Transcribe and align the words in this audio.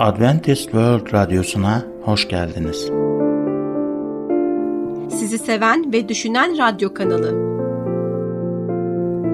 Adventist 0.00 0.62
World 0.62 1.12
Radyosu'na 1.12 1.82
hoş 2.02 2.28
geldiniz. 2.28 2.90
Sizi 5.18 5.38
seven 5.38 5.92
ve 5.92 6.08
düşünen 6.08 6.58
radyo 6.58 6.94
kanalı. 6.94 7.30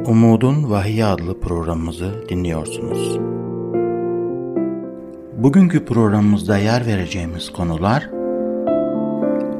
Umudun 0.07 0.71
Vahiy 0.71 1.05
adlı 1.05 1.41
programımızı 1.41 2.29
dinliyorsunuz. 2.29 3.19
Bugünkü 5.37 5.84
programımızda 5.84 6.59
yer 6.59 6.87
vereceğimiz 6.87 7.53
konular 7.53 8.11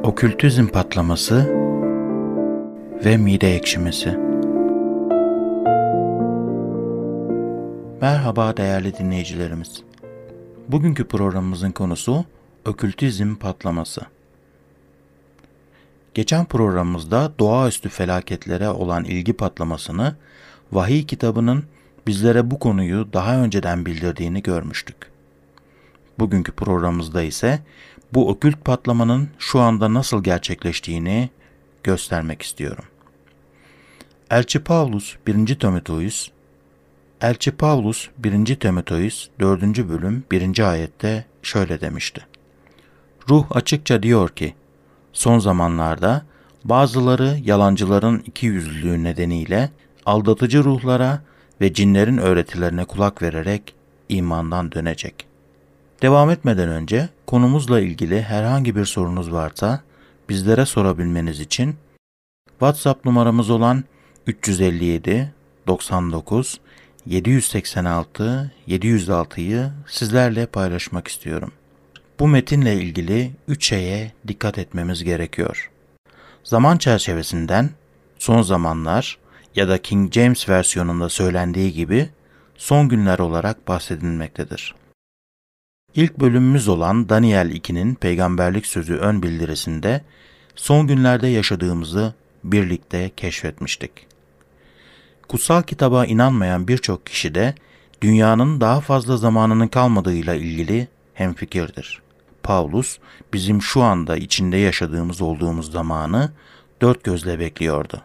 okültizm 0.03 0.67
patlaması 0.67 1.49
ve 3.05 3.17
mide 3.17 3.55
ekşimesi. 3.55 4.17
Merhaba 8.01 8.57
değerli 8.57 8.97
dinleyicilerimiz. 8.97 9.87
Bugünkü 10.67 11.07
programımızın 11.07 11.71
konusu 11.71 12.25
okültizm 12.65 13.35
patlaması. 13.35 14.01
Geçen 16.13 16.45
programımızda 16.45 17.31
doğaüstü 17.39 17.89
felaketlere 17.89 18.69
olan 18.69 19.03
ilgi 19.03 19.33
patlamasını 19.33 20.15
Vahiy 20.71 21.05
kitabının 21.05 21.63
bizlere 22.07 22.51
bu 22.51 22.59
konuyu 22.59 23.13
daha 23.13 23.37
önceden 23.43 23.85
bildirdiğini 23.85 24.43
görmüştük. 24.43 24.97
Bugünkü 26.19 26.51
programımızda 26.51 27.21
ise 27.21 27.59
bu 28.13 28.29
okült 28.29 28.65
patlamanın 28.65 29.29
şu 29.39 29.59
anda 29.59 29.93
nasıl 29.93 30.23
gerçekleştiğini 30.23 31.29
göstermek 31.83 32.41
istiyorum. 32.41 32.85
Elçi 34.29 34.59
Paulus 34.59 35.15
1. 35.27 35.59
Timoteus 35.59 36.29
Elçi 37.21 37.51
Paulus 37.51 38.09
1. 38.17 38.55
Timoteus 38.55 39.27
4. 39.39 39.61
bölüm 39.89 40.23
1. 40.31 40.69
ayette 40.69 41.25
şöyle 41.41 41.81
demişti. 41.81 42.25
Ruh 43.29 43.45
açıkça 43.51 44.03
diyor 44.03 44.29
ki, 44.29 44.55
son 45.13 45.39
zamanlarda 45.39 46.25
bazıları 46.63 47.37
yalancıların 47.43 48.23
iki 48.25 48.45
yüzlülüğü 48.45 49.03
nedeniyle 49.03 49.69
aldatıcı 50.05 50.63
ruhlara 50.63 51.21
ve 51.61 51.73
cinlerin 51.73 52.17
öğretilerine 52.17 52.85
kulak 52.85 53.21
vererek 53.21 53.75
imandan 54.09 54.71
dönecek. 54.71 55.27
Devam 56.01 56.29
etmeden 56.29 56.69
önce 56.69 57.09
konumuzla 57.27 57.79
ilgili 57.79 58.21
herhangi 58.21 58.75
bir 58.75 58.85
sorunuz 58.85 59.31
varsa 59.31 59.81
bizlere 60.29 60.65
sorabilmeniz 60.65 61.39
için 61.39 61.75
WhatsApp 62.49 63.05
numaramız 63.05 63.49
olan 63.49 63.83
357 64.27 65.33
99 65.67 66.59
786 67.09 68.51
706'yı 68.67 69.71
sizlerle 69.87 70.45
paylaşmak 70.45 71.07
istiyorum. 71.07 71.51
Bu 72.19 72.27
metinle 72.27 72.75
ilgili 72.75 73.31
üç 73.47 73.67
şeye 73.67 74.11
dikkat 74.27 74.57
etmemiz 74.57 75.03
gerekiyor. 75.03 75.71
Zaman 76.43 76.77
çerçevesinden 76.77 77.69
son 78.19 78.41
zamanlar 78.41 79.17
ya 79.55 79.67
da 79.69 79.81
King 79.81 80.13
James 80.13 80.49
versiyonunda 80.49 81.09
söylendiği 81.09 81.73
gibi 81.73 82.09
son 82.57 82.89
günler 82.89 83.19
olarak 83.19 83.67
bahsedilmektedir. 83.67 84.75
İlk 85.95 86.19
bölümümüz 86.19 86.67
olan 86.67 87.09
Daniel 87.09 87.51
2'nin 87.51 87.95
peygamberlik 87.95 88.65
sözü 88.65 88.95
ön 88.95 89.23
bildirisinde 89.23 90.01
son 90.55 90.87
günlerde 90.87 91.27
yaşadığımızı 91.27 92.13
birlikte 92.43 93.11
keşfetmiştik. 93.17 93.91
Kutsal 95.27 95.61
kitaba 95.61 96.05
inanmayan 96.05 96.67
birçok 96.67 97.05
kişi 97.05 97.35
de 97.35 97.55
dünyanın 98.01 98.61
daha 98.61 98.81
fazla 98.81 99.17
zamanının 99.17 99.67
kalmadığıyla 99.67 100.35
ilgili 100.35 100.87
hemfikirdir. 101.13 102.01
Paulus 102.43 102.97
bizim 103.33 103.61
şu 103.61 103.81
anda 103.81 104.17
içinde 104.17 104.57
yaşadığımız 104.57 105.21
olduğumuz 105.21 105.71
zamanı 105.71 106.31
dört 106.81 107.03
gözle 107.03 107.39
bekliyordu. 107.39 108.01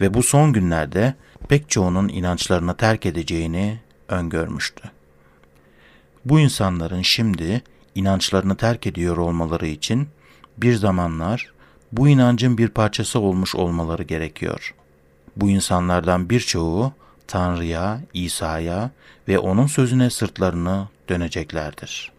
Ve 0.00 0.14
bu 0.14 0.22
son 0.22 0.52
günlerde 0.52 1.14
pek 1.48 1.70
çoğunun 1.70 2.08
inançlarını 2.08 2.76
terk 2.76 3.06
edeceğini 3.06 3.80
öngörmüştü. 4.08 4.90
Bu 6.24 6.40
insanların 6.40 7.02
şimdi 7.02 7.62
inançlarını 7.94 8.56
terk 8.56 8.86
ediyor 8.86 9.16
olmaları 9.16 9.66
için 9.66 10.08
bir 10.56 10.74
zamanlar 10.74 11.52
bu 11.92 12.08
inancın 12.08 12.58
bir 12.58 12.68
parçası 12.68 13.20
olmuş 13.20 13.54
olmaları 13.54 14.02
gerekiyor. 14.02 14.74
Bu 15.38 15.50
insanlardan 15.50 16.30
birçoğu 16.30 16.92
Tanrı'ya, 17.26 18.00
İsa'ya 18.14 18.90
ve 19.28 19.38
onun 19.38 19.66
sözüne 19.66 20.10
sırtlarını 20.10 20.88
döneceklerdir. 21.08 22.12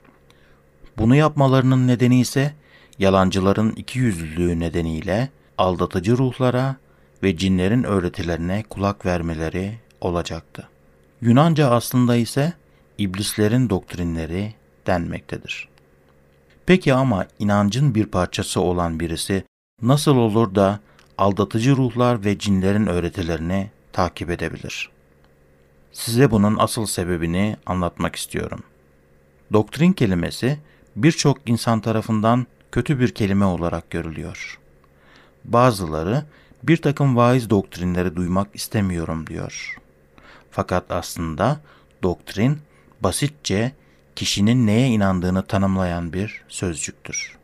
Bunu 0.98 1.16
yapmalarının 1.16 1.88
nedeni 1.88 2.20
ise 2.20 2.54
yalancıların 3.00 3.72
ikiyüzlülüğü 3.72 4.60
nedeniyle 4.60 5.30
aldatıcı 5.58 6.18
ruhlara 6.18 6.76
ve 7.24 7.38
cinlerin 7.38 7.84
öğretilerine 7.84 8.64
kulak 8.70 9.06
vermeleri 9.06 9.80
olacaktı. 10.02 10.68
Yunanca 11.22 11.70
aslında 11.70 12.16
ise 12.16 12.54
iblislerin 12.98 13.70
doktrinleri 13.70 14.54
denmektedir. 14.88 15.68
Peki 16.66 16.94
ama 16.94 17.26
inancın 17.40 17.96
bir 17.96 18.06
parçası 18.06 18.62
olan 18.62 19.00
birisi 19.00 19.44
nasıl 19.82 20.16
olur 20.16 20.56
da 20.56 20.80
aldatıcı 21.20 21.76
ruhlar 21.76 22.26
ve 22.26 22.38
cinlerin 22.38 22.88
öğretilerini 22.88 23.70
takip 23.94 24.30
edebilir? 24.30 24.90
Size 25.92 26.32
bunun 26.32 26.58
asıl 26.60 26.86
sebebini 26.86 27.58
anlatmak 27.66 28.16
istiyorum. 28.16 28.64
Doktrin 29.54 29.94
kelimesi 29.94 30.60
birçok 30.96 31.50
insan 31.50 31.82
tarafından 31.82 32.48
kötü 32.72 33.00
bir 33.00 33.14
kelime 33.14 33.46
olarak 33.46 33.90
görülüyor. 33.90 34.60
Bazıları 35.46 36.26
bir 36.64 36.78
takım 36.78 37.16
vaiz 37.16 37.50
doktrinleri 37.50 38.16
duymak 38.16 38.48
istemiyorum 38.54 39.28
diyor. 39.28 39.78
Fakat 40.52 40.92
aslında 40.92 41.60
doktrin 42.04 42.58
basitçe 43.02 43.72
kişinin 44.16 44.68
neye 44.68 44.88
inandığını 44.88 45.46
tanımlayan 45.46 46.14
bir 46.14 46.44
sözcüktür. 46.48 47.38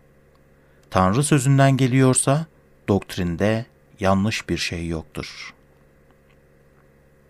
Tanrı 0.89 1.23
sözünden 1.23 1.77
geliyorsa 1.77 2.45
doktrinde 2.87 3.65
yanlış 3.99 4.49
bir 4.49 4.57
şey 4.57 4.87
yoktur. 4.87 5.53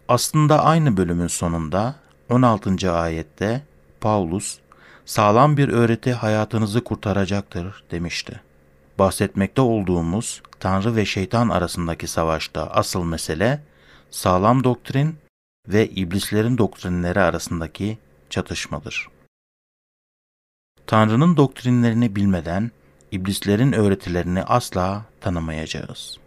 Aslında 0.07 0.63
aynı 0.63 0.97
bölümün 0.97 1.27
sonunda 1.27 1.95
16. 2.29 2.91
ayette 2.91 3.61
Paulus 4.01 4.59
sağlam 5.05 5.57
bir 5.57 5.69
öğreti 5.69 6.13
hayatınızı 6.13 6.83
kurtaracaktır 6.83 7.83
demişti. 7.91 8.41
Bahsetmekte 8.99 9.61
olduğumuz 9.61 10.41
Tanrı 10.59 10.95
ve 10.95 11.05
şeytan 11.05 11.49
arasındaki 11.49 12.07
savaşta 12.07 12.67
asıl 12.67 13.03
mesele 13.03 13.63
sağlam 14.11 14.63
doktrin 14.63 15.15
ve 15.67 15.87
iblislerin 15.87 16.57
doktrinleri 16.57 17.19
arasındaki 17.19 17.97
çatışmadır. 18.29 19.07
Tanrı'nın 20.87 21.37
doktrinlerini 21.37 22.15
bilmeden 22.15 22.71
iblislerin 23.11 23.71
öğretilerini 23.71 24.43
asla 24.43 25.05
tanımayacağız. 25.21 26.17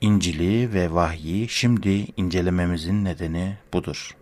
İncil'i 0.00 0.74
ve 0.74 0.94
vahyi 0.94 1.48
şimdi 1.48 2.06
incelememizin 2.16 3.04
nedeni 3.04 3.56
budur. 3.72 4.16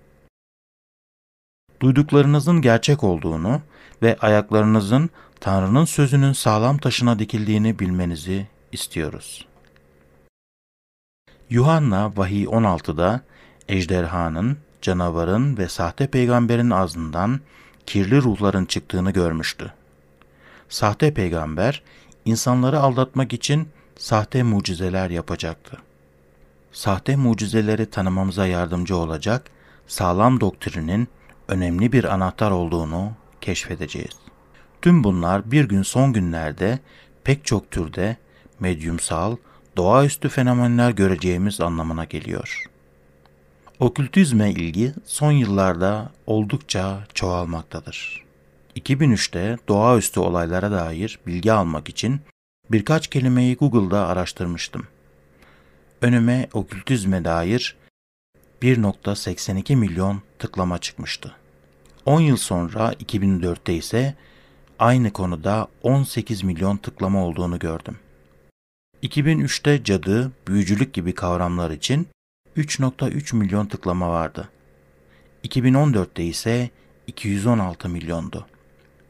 Duyduklarınızın 1.80 2.62
gerçek 2.62 3.04
olduğunu 3.04 3.60
ve 4.02 4.16
ayaklarınızın 4.20 5.10
Tanrı'nın 5.40 5.84
sözünün 5.84 6.32
sağlam 6.32 6.78
taşına 6.78 7.18
dikildiğini 7.18 7.78
bilmenizi 7.78 8.46
istiyoruz. 8.72 9.46
Yuhanna 11.50 12.16
vahiy 12.16 12.44
16'da 12.44 13.20
ejderhanın, 13.68 14.58
canavarın 14.82 15.56
ve 15.56 15.68
sahte 15.68 16.06
peygamberin 16.06 16.70
ağzından 16.70 17.40
kirli 17.86 18.22
ruhların 18.22 18.64
çıktığını 18.64 19.10
görmüştü. 19.10 19.72
Sahte 20.68 21.14
peygamber 21.14 21.82
insanları 22.24 22.80
aldatmak 22.80 23.32
için 23.32 23.68
sahte 23.98 24.42
mucizeler 24.42 25.10
yapacaktı. 25.10 25.76
Sahte 26.72 27.16
mucizeleri 27.16 27.90
tanımamıza 27.90 28.46
yardımcı 28.46 28.96
olacak 28.96 29.50
sağlam 29.86 30.40
doktrinin 30.40 31.08
önemli 31.48 31.92
bir 31.92 32.04
anahtar 32.04 32.50
olduğunu 32.50 33.12
keşfedeceğiz. 33.40 34.16
Tüm 34.82 35.04
bunlar 35.04 35.50
bir 35.50 35.64
gün 35.64 35.82
son 35.82 36.12
günlerde 36.12 36.78
pek 37.24 37.44
çok 37.44 37.70
türde 37.70 38.16
medyumsal, 38.60 39.36
doğaüstü 39.76 40.28
fenomenler 40.28 40.90
göreceğimiz 40.90 41.60
anlamına 41.60 42.04
geliyor. 42.04 42.64
Okültizme 43.80 44.50
ilgi 44.50 44.92
son 45.04 45.32
yıllarda 45.32 46.10
oldukça 46.26 47.04
çoğalmaktadır. 47.14 48.27
2003'te 48.78 49.56
doğaüstü 49.68 50.20
olaylara 50.20 50.70
dair 50.70 51.18
bilgi 51.26 51.52
almak 51.52 51.88
için 51.88 52.20
birkaç 52.70 53.08
kelimeyi 53.08 53.56
Google'da 53.56 54.06
araştırmıştım. 54.06 54.86
Önüme 56.02 56.48
okültizme 56.52 57.24
dair 57.24 57.76
1.82 58.62 59.76
milyon 59.76 60.22
tıklama 60.38 60.78
çıkmıştı. 60.78 61.34
10 62.06 62.20
yıl 62.20 62.36
sonra 62.36 62.92
2004'te 62.92 63.74
ise 63.74 64.14
aynı 64.78 65.10
konuda 65.10 65.68
18 65.82 66.42
milyon 66.42 66.76
tıklama 66.76 67.24
olduğunu 67.24 67.58
gördüm. 67.58 67.98
2003'te 69.02 69.84
cadı, 69.84 70.32
büyücülük 70.48 70.94
gibi 70.94 71.14
kavramlar 71.14 71.70
için 71.70 72.08
3.3 72.56 73.36
milyon 73.36 73.66
tıklama 73.66 74.10
vardı. 74.10 74.48
2014'te 75.44 76.24
ise 76.24 76.70
216 77.06 77.88
milyondu. 77.88 78.46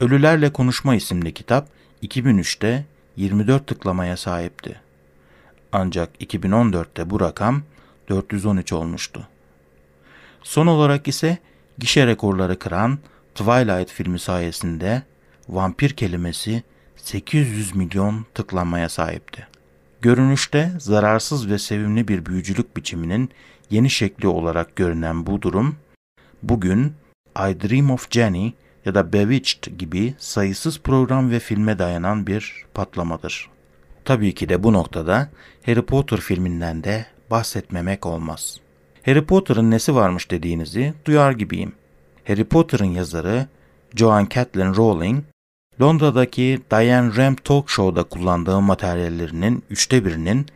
Ölülerle 0.01 0.53
Konuşma 0.53 0.95
isimli 0.95 1.35
kitap 1.35 1.69
2003'te 2.03 2.85
24 3.17 3.67
tıklamaya 3.67 4.17
sahipti. 4.17 4.81
Ancak 5.73 6.23
2014'te 6.23 7.11
bu 7.11 7.21
rakam 7.21 7.63
413 8.09 8.73
olmuştu. 8.73 9.29
Son 10.43 10.67
olarak 10.67 11.09
ise 11.09 11.39
gişe 11.79 12.07
rekorları 12.07 12.59
kıran 12.59 12.99
Twilight 13.35 13.91
filmi 13.91 14.19
sayesinde 14.19 15.03
vampir 15.49 15.91
kelimesi 15.91 16.63
800 16.97 17.75
milyon 17.75 18.27
tıklanmaya 18.35 18.89
sahipti. 18.89 19.47
Görünüşte 20.01 20.73
zararsız 20.79 21.51
ve 21.51 21.59
sevimli 21.59 22.09
bir 22.09 22.27
büyücülük 22.27 22.77
biçiminin 22.77 23.31
yeni 23.71 23.91
şekli 23.91 24.29
olarak 24.29 24.77
görünen 24.77 25.27
bu 25.27 25.43
durum, 25.43 25.77
bugün 26.43 26.93
I 27.37 27.61
Dream 27.61 27.91
of 27.91 28.11
Jenny 28.11 28.53
ya 28.89 28.95
da 28.95 29.13
Bewitched 29.13 29.79
gibi 29.79 30.15
sayısız 30.19 30.79
program 30.79 31.31
ve 31.31 31.39
filme 31.41 31.79
dayanan 31.79 32.27
bir 32.27 32.65
patlamadır. 32.75 33.51
Tabii 34.05 34.35
ki 34.35 34.49
de 34.49 34.63
bu 34.63 34.73
noktada 34.73 35.29
Harry 35.67 35.83
Potter 35.83 36.21
filminden 36.21 36.85
de 36.85 37.07
bahsetmemek 37.31 38.07
olmaz. 38.07 38.61
Harry 39.05 39.25
Potter'ın 39.25 39.71
nesi 39.71 39.95
varmış 39.95 40.31
dediğinizi 40.31 40.95
duyar 41.05 41.33
gibiyim. 41.33 41.73
Harry 42.27 42.45
Potter'ın 42.45 42.85
yazarı 42.85 43.47
Joan 43.95 44.29
Catlin 44.35 44.75
Rowling, 44.75 45.25
Londra'daki 45.81 46.61
Diane 46.71 47.17
Ramp 47.17 47.45
Talk 47.45 47.71
Show'da 47.71 48.03
kullandığı 48.03 48.61
materyallerinin 48.61 49.63
üçte 49.71 50.05
birinin 50.05 50.47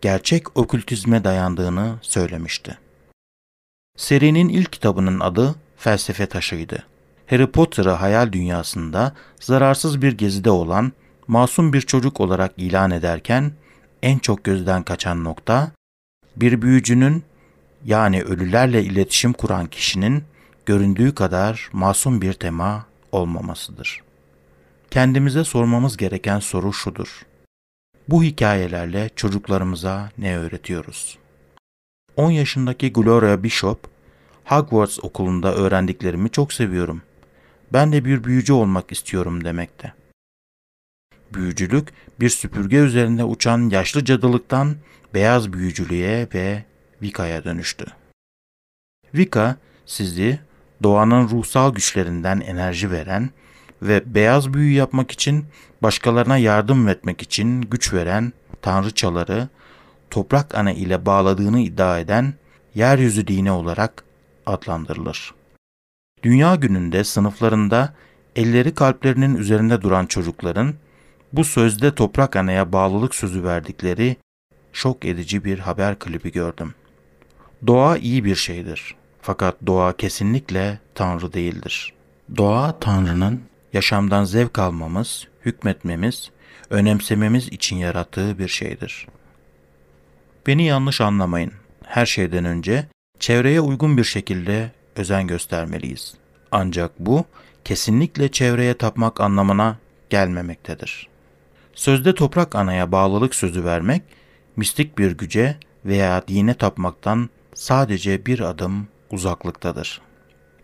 gerçek 0.00 0.56
okültizme 0.56 1.24
dayandığını 1.24 1.94
söylemişti. 2.02 2.78
Serinin 3.96 4.48
ilk 4.48 4.72
kitabının 4.72 5.20
adı 5.20 5.54
Felsefe 5.76 6.26
Taşı'ydı. 6.26 6.91
Harry 7.32 7.46
Potter'ı 7.46 7.90
hayal 7.90 8.32
dünyasında 8.32 9.14
zararsız 9.40 10.02
bir 10.02 10.12
gezide 10.12 10.50
olan 10.50 10.92
masum 11.28 11.72
bir 11.72 11.80
çocuk 11.80 12.20
olarak 12.20 12.52
ilan 12.56 12.90
ederken 12.90 13.52
en 14.02 14.18
çok 14.18 14.44
gözden 14.44 14.82
kaçan 14.82 15.24
nokta 15.24 15.72
bir 16.36 16.62
büyücünün 16.62 17.22
yani 17.84 18.22
ölülerle 18.22 18.82
iletişim 18.82 19.32
kuran 19.32 19.66
kişinin 19.66 20.24
göründüğü 20.66 21.14
kadar 21.14 21.70
masum 21.72 22.22
bir 22.22 22.32
tema 22.32 22.86
olmamasıdır. 23.12 24.02
Kendimize 24.90 25.44
sormamız 25.44 25.96
gereken 25.96 26.38
soru 26.38 26.72
şudur. 26.72 27.22
Bu 28.08 28.22
hikayelerle 28.22 29.10
çocuklarımıza 29.16 30.10
ne 30.18 30.38
öğretiyoruz? 30.38 31.18
10 32.16 32.30
yaşındaki 32.30 32.92
Gloria 32.92 33.42
Bishop, 33.42 33.88
Hogwarts 34.44 34.98
okulunda 35.02 35.54
öğrendiklerimi 35.54 36.30
çok 36.30 36.52
seviyorum. 36.52 37.02
Ben 37.72 37.92
de 37.92 38.04
bir 38.04 38.24
büyücü 38.24 38.52
olmak 38.52 38.92
istiyorum 38.92 39.44
demekte. 39.44 39.92
Büyücülük 41.34 41.88
bir 42.20 42.28
süpürge 42.28 42.76
üzerinde 42.76 43.24
uçan 43.24 43.70
yaşlı 43.70 44.04
cadılıktan 44.04 44.76
beyaz 45.14 45.52
büyücülüğe 45.52 46.28
ve 46.34 46.64
Vika'ya 47.02 47.44
dönüştü. 47.44 47.86
Vika 49.14 49.56
sizi 49.86 50.40
doğanın 50.82 51.28
ruhsal 51.28 51.74
güçlerinden 51.74 52.40
enerji 52.40 52.90
veren 52.90 53.30
ve 53.82 54.14
beyaz 54.14 54.54
büyü 54.54 54.72
yapmak 54.72 55.10
için 55.10 55.44
başkalarına 55.82 56.38
yardım 56.38 56.88
etmek 56.88 57.22
için 57.22 57.60
güç 57.60 57.92
veren 57.92 58.32
tanrıçaları 58.62 59.48
toprak 60.10 60.54
ana 60.54 60.72
ile 60.72 61.06
bağladığını 61.06 61.60
iddia 61.60 61.98
eden 61.98 62.34
yeryüzü 62.74 63.26
dini 63.26 63.50
olarak 63.50 64.04
adlandırılır. 64.46 65.41
Dünya 66.22 66.54
gününde 66.54 67.04
sınıflarında 67.04 67.94
elleri 68.36 68.74
kalplerinin 68.74 69.34
üzerinde 69.34 69.82
duran 69.82 70.06
çocukların 70.06 70.74
bu 71.32 71.44
sözde 71.44 71.94
toprak 71.94 72.36
anaya 72.36 72.72
bağlılık 72.72 73.14
sözü 73.14 73.44
verdikleri 73.44 74.16
şok 74.72 75.04
edici 75.04 75.44
bir 75.44 75.58
haber 75.58 75.98
klibi 75.98 76.32
gördüm. 76.32 76.74
Doğa 77.66 77.96
iyi 77.96 78.24
bir 78.24 78.34
şeydir. 78.34 78.94
Fakat 79.22 79.56
doğa 79.66 79.96
kesinlikle 79.96 80.78
Tanrı 80.94 81.32
değildir. 81.32 81.92
Doğa 82.36 82.78
Tanrı'nın 82.78 83.40
yaşamdan 83.72 84.24
zevk 84.24 84.58
almamız, 84.58 85.28
hükmetmemiz, 85.44 86.30
önemsememiz 86.70 87.48
için 87.48 87.76
yarattığı 87.76 88.38
bir 88.38 88.48
şeydir. 88.48 89.06
Beni 90.46 90.66
yanlış 90.66 91.00
anlamayın. 91.00 91.52
Her 91.84 92.06
şeyden 92.06 92.44
önce 92.44 92.86
çevreye 93.18 93.60
uygun 93.60 93.96
bir 93.96 94.04
şekilde 94.04 94.70
özen 94.96 95.26
göstermeliyiz. 95.26 96.14
Ancak 96.50 96.98
bu 96.98 97.24
kesinlikle 97.64 98.30
çevreye 98.30 98.74
tapmak 98.74 99.20
anlamına 99.20 99.78
gelmemektedir. 100.10 101.08
Sözde 101.74 102.14
toprak 102.14 102.54
anaya 102.54 102.92
bağlılık 102.92 103.34
sözü 103.34 103.64
vermek, 103.64 104.02
mistik 104.56 104.98
bir 104.98 105.12
güce 105.12 105.56
veya 105.84 106.28
dine 106.28 106.54
tapmaktan 106.54 107.30
sadece 107.54 108.26
bir 108.26 108.40
adım 108.40 108.88
uzaklıktadır. 109.10 110.00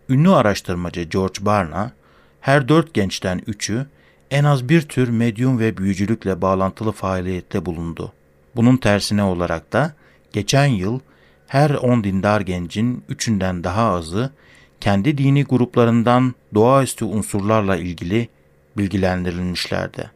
Ünlü 0.09 0.31
araştırmacı 0.31 1.03
George 1.03 1.45
Barna, 1.45 1.93
her 2.41 2.69
dört 2.69 2.95
gençten 2.95 3.43
üçü 3.47 3.87
en 4.31 4.45
az 4.45 4.69
bir 4.69 4.83
tür 4.83 5.09
medyum 5.09 5.59
ve 5.59 5.77
büyücülükle 5.77 6.43
bağlantılı 6.43 6.93
faaliyette 6.93 7.67
bulundu. 7.67 8.13
Bunun 8.57 8.77
tersine 8.77 9.23
olarak 9.23 9.73
da 9.73 9.93
geçen 10.33 10.67
yıl 10.67 11.01
her 11.49 11.71
on 11.71 12.05
dindar 12.05 12.41
gencin 12.41 13.05
üçünden 13.09 13.65
daha 13.65 13.83
azı 13.83 14.31
kendi 14.81 15.19
dini 15.19 15.45
gruplarından 15.45 16.35
doğaüstü 16.55 17.05
unsurlarla 17.05 17.77
ilgili 17.77 18.29
bilgilendirilmişlerdi. 18.77 20.11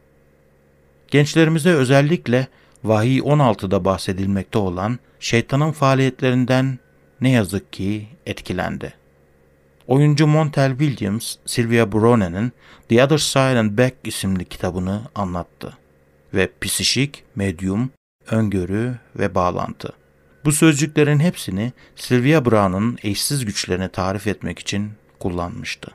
Gençlerimize 1.08 1.70
özellikle 1.70 2.46
Vahiy 2.84 3.19
16'da 3.19 3.84
bahsedilmekte 3.84 4.58
olan 4.58 4.99
şeytanın 5.20 5.73
faaliyetlerinden 5.73 6.79
ne 7.20 7.31
yazık 7.31 7.73
ki 7.73 8.06
etkilendi. 8.26 8.94
Oyuncu 9.87 10.26
Montel 10.26 10.70
Williams, 10.78 11.37
Sylvia 11.46 11.93
Brone'nin 11.93 12.52
The 12.88 13.05
Other 13.05 13.18
Side 13.18 13.59
and 13.59 13.78
Back 13.78 13.95
isimli 14.04 14.45
kitabını 14.45 15.02
anlattı 15.14 15.73
ve 16.35 16.49
psişik, 16.61 17.25
medyum, 17.37 17.90
öngörü 18.30 18.95
ve 19.18 19.35
bağlantı. 19.35 20.01
Bu 20.44 20.52
sözcüklerin 20.52 21.18
hepsini 21.20 21.72
Sylvia 21.96 22.44
Brown'un 22.44 22.99
eşsiz 23.02 23.44
güçlerini 23.44 23.88
tarif 23.88 24.26
etmek 24.26 24.58
için 24.58 24.90
kullanmıştı. 25.18 25.90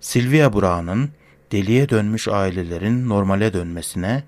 Sylvia 0.00 0.52
Brown'un 0.52 1.10
deliye 1.52 1.88
dönmüş 1.88 2.28
ailelerin 2.28 3.08
normale 3.08 3.52
dönmesine, 3.52 4.24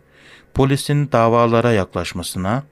polisin 0.55 1.13
davalara 1.13 1.73
yaklaşmasına 1.73 2.63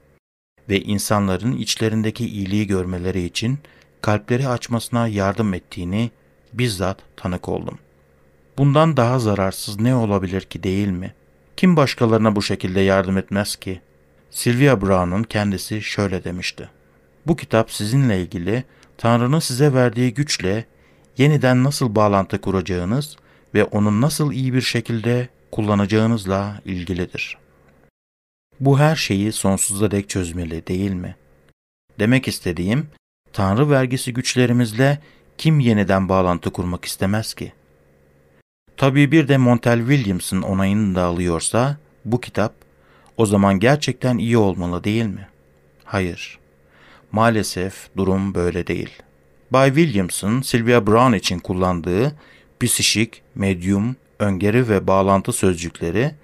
ve 0.68 0.80
insanların 0.80 1.56
içlerindeki 1.56 2.26
iyiliği 2.26 2.66
görmeleri 2.66 3.23
için 3.23 3.58
kalpleri 4.02 4.49
açmasına 4.49 5.08
yardım 5.08 5.54
ettiğini 5.54 6.11
bizzat 6.52 6.99
tanık 7.16 7.49
oldum. 7.49 7.78
Bundan 8.58 8.97
daha 8.97 9.18
zararsız 9.18 9.80
ne 9.80 9.94
olabilir 9.94 10.40
ki 10.40 10.62
değil 10.62 10.88
mi? 10.88 11.14
Kim 11.56 11.76
başkalarına 11.76 12.37
bu 12.37 12.42
şekilde 12.42 12.80
yardım 12.80 13.18
etmez 13.18 13.56
ki? 13.56 13.80
Sylvia 14.30 14.80
Brown'un 14.80 15.23
kendisi 15.23 15.82
şöyle 15.82 16.25
demişti. 16.25 16.70
Bu 17.26 17.37
kitap 17.37 17.73
sizinle 17.73 18.20
ilgili 18.20 18.64
Tanrı'nın 18.99 19.38
size 19.38 19.75
verdiği 19.75 20.14
güçle 20.14 20.64
yeniden 21.18 21.64
nasıl 21.64 21.94
bağlantı 21.94 22.40
kuracağınız 22.40 23.16
ve 23.54 23.64
onu 23.64 24.00
nasıl 24.00 24.32
iyi 24.32 24.54
bir 24.54 24.61
şekilde 24.61 25.28
kullanacağınızla 25.52 26.61
ilgilidir. 26.64 27.38
Bu 28.61 28.78
her 28.78 28.97
şeyi 28.97 29.32
sonsuza 29.32 29.90
dek 29.90 30.08
çözmeli 30.08 30.66
değil 30.66 30.92
mi? 30.92 31.16
Demek 31.99 32.28
istediğim, 32.28 32.87
Tanrı 33.32 33.70
vergisi 33.70 34.14
güçlerimizle 34.14 34.99
kim 35.38 35.61
yeniden 35.61 36.08
bağlantı 36.08 36.50
kurmak 36.50 36.85
istemez 36.85 37.35
ki? 37.35 37.52
Tabii 38.76 39.12
bir 39.12 39.28
de 39.28 39.37
Montel 39.37 39.78
Williams'ın 39.78 40.42
onayını 40.42 40.94
da 40.94 41.02
alıyorsa 41.02 41.76
bu 42.04 42.20
kitap 42.20 42.54
o 43.19 43.27
zaman 43.27 43.59
gerçekten 43.59 44.19
iyi 44.19 44.39
olmalı 44.39 44.85
değil 44.85 45.07
mi? 45.07 45.29
Hayır. 45.85 46.39
Maalesef 47.13 47.89
durum 47.97 48.35
böyle 48.35 48.67
değil. 48.67 48.91
Bay 49.51 49.75
Williams'ın 49.75 50.43
Sylvia 50.43 50.87
Brown 50.87 51.13
için 51.13 51.39
kullandığı 51.39 52.13
psişik, 52.61 53.23
medyum, 53.35 53.97
öngörü 54.19 54.69
ve 54.69 54.87
bağlantı 54.87 55.33
sözcükleri 55.33 56.15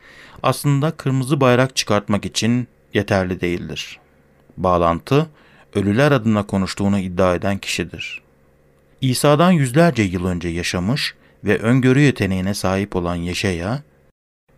aslında 0.43 0.91
kırmızı 0.91 1.41
bayrak 1.41 1.77
çıkartmak 1.77 2.25
için 2.25 2.69
yeterli 2.95 3.41
değildir. 3.41 3.99
Bağlantı, 4.57 5.27
ölüler 5.75 6.13
adına 6.13 6.47
konuştuğunu 6.47 6.99
iddia 6.99 7.35
eden 7.35 7.59
kişidir. 7.59 8.23
İsa'dan 9.01 9.51
yüzlerce 9.51 10.03
yıl 10.03 10.27
önce 10.27 10.49
yaşamış 10.49 11.15
ve 11.45 11.59
öngörü 11.59 12.01
yeteneğine 12.01 12.55
sahip 12.55 12.97
olan 12.97 13.15
Yeşaya, 13.15 13.83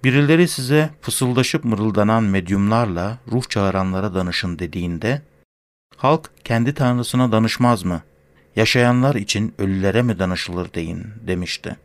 birileri 0.04 0.48
size 0.48 0.90
fısıldaşıp 1.00 1.64
mırıldanan 1.64 2.22
medyumlarla 2.22 3.18
ruh 3.32 3.48
çağıranlara 3.48 4.14
danışın 4.14 4.58
dediğinde, 4.58 5.22
halk 5.96 6.30
kendi 6.44 6.74
tanrısına 6.74 7.32
danışmaz 7.32 7.84
mı? 7.84 8.02
Yaşayanlar 8.56 9.14
için 9.14 9.54
ölülere 9.58 10.02
mi 10.02 10.18
danışılır 10.18 10.74
deyin 10.74 11.06
demişti. 11.26 11.76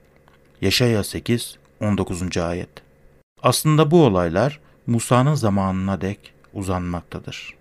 Yaşaya 0.62 1.04
8, 1.04 1.58
19. 1.80 2.38
ayet. 2.38 2.70
Aslında 3.44 3.92
bu 3.92 4.06
olaylar 4.06 4.60
Musa'nın 4.88 5.36
zamanına 5.36 6.02
dek 6.02 6.34
uzanmaktadır. 6.54 7.56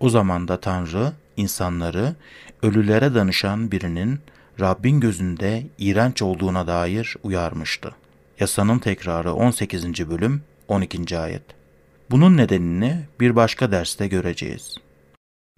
O 0.00 0.08
zaman 0.08 0.48
da 0.48 0.60
Tanrı 0.60 1.12
insanları 1.36 2.14
ölülere 2.62 3.14
danışan 3.14 3.70
birinin 3.70 4.20
Rabbin 4.60 5.00
gözünde 5.00 5.66
iğrenç 5.78 6.22
olduğuna 6.22 6.66
dair 6.66 7.16
uyarmıştı. 7.22 7.94
Yasanın 8.40 8.78
tekrarı 8.78 9.32
18. 9.32 10.10
bölüm 10.10 10.42
12. 10.68 11.18
ayet. 11.18 11.42
Bunun 12.10 12.36
nedenini 12.36 13.00
bir 13.20 13.36
başka 13.36 13.72
derste 13.72 14.08
göreceğiz. 14.08 14.74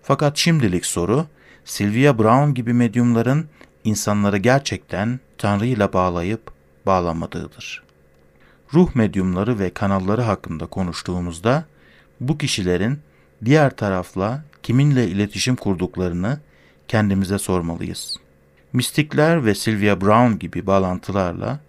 Fakat 0.02 0.36
şimdilik 0.36 0.86
soru, 0.86 1.26
Sylvia 1.64 2.18
Brown 2.18 2.54
gibi 2.54 2.72
medyumların 2.72 3.46
insanları 3.84 4.36
gerçekten 4.36 5.20
Tanrı 5.38 5.66
ile 5.66 5.92
bağlayıp 5.92 6.52
bağlamadığıdır. 6.86 7.82
Ruh 8.74 8.94
medyumları 8.94 9.58
ve 9.58 9.70
kanalları 9.70 10.22
hakkında 10.22 10.66
konuştuğumuzda 10.66 11.64
bu 12.20 12.38
kişilerin 12.38 12.98
diğer 13.44 13.76
tarafla 13.76 14.44
kiminle 14.62 15.08
iletişim 15.08 15.56
kurduklarını 15.56 16.40
kendimize 16.88 17.38
sormalıyız. 17.38 18.16
Mistikler 18.72 19.44
ve 19.44 19.54
Sylvia 19.54 20.00
Brown 20.00 20.38
gibi 20.38 20.66
bağlantılarla 20.66 21.60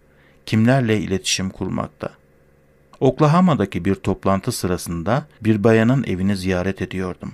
kimlerle 0.46 1.00
iletişim 1.00 1.50
kurmakta? 1.50 2.10
Oklahoma'daki 3.00 3.86
bir 3.86 3.96
toplantı 3.96 4.52
sırasında 4.52 5.26
bir 5.42 5.64
bayanın 5.64 6.04
evini 6.04 6.38
ziyaret 6.38 6.82
ediyordum. 6.82 7.34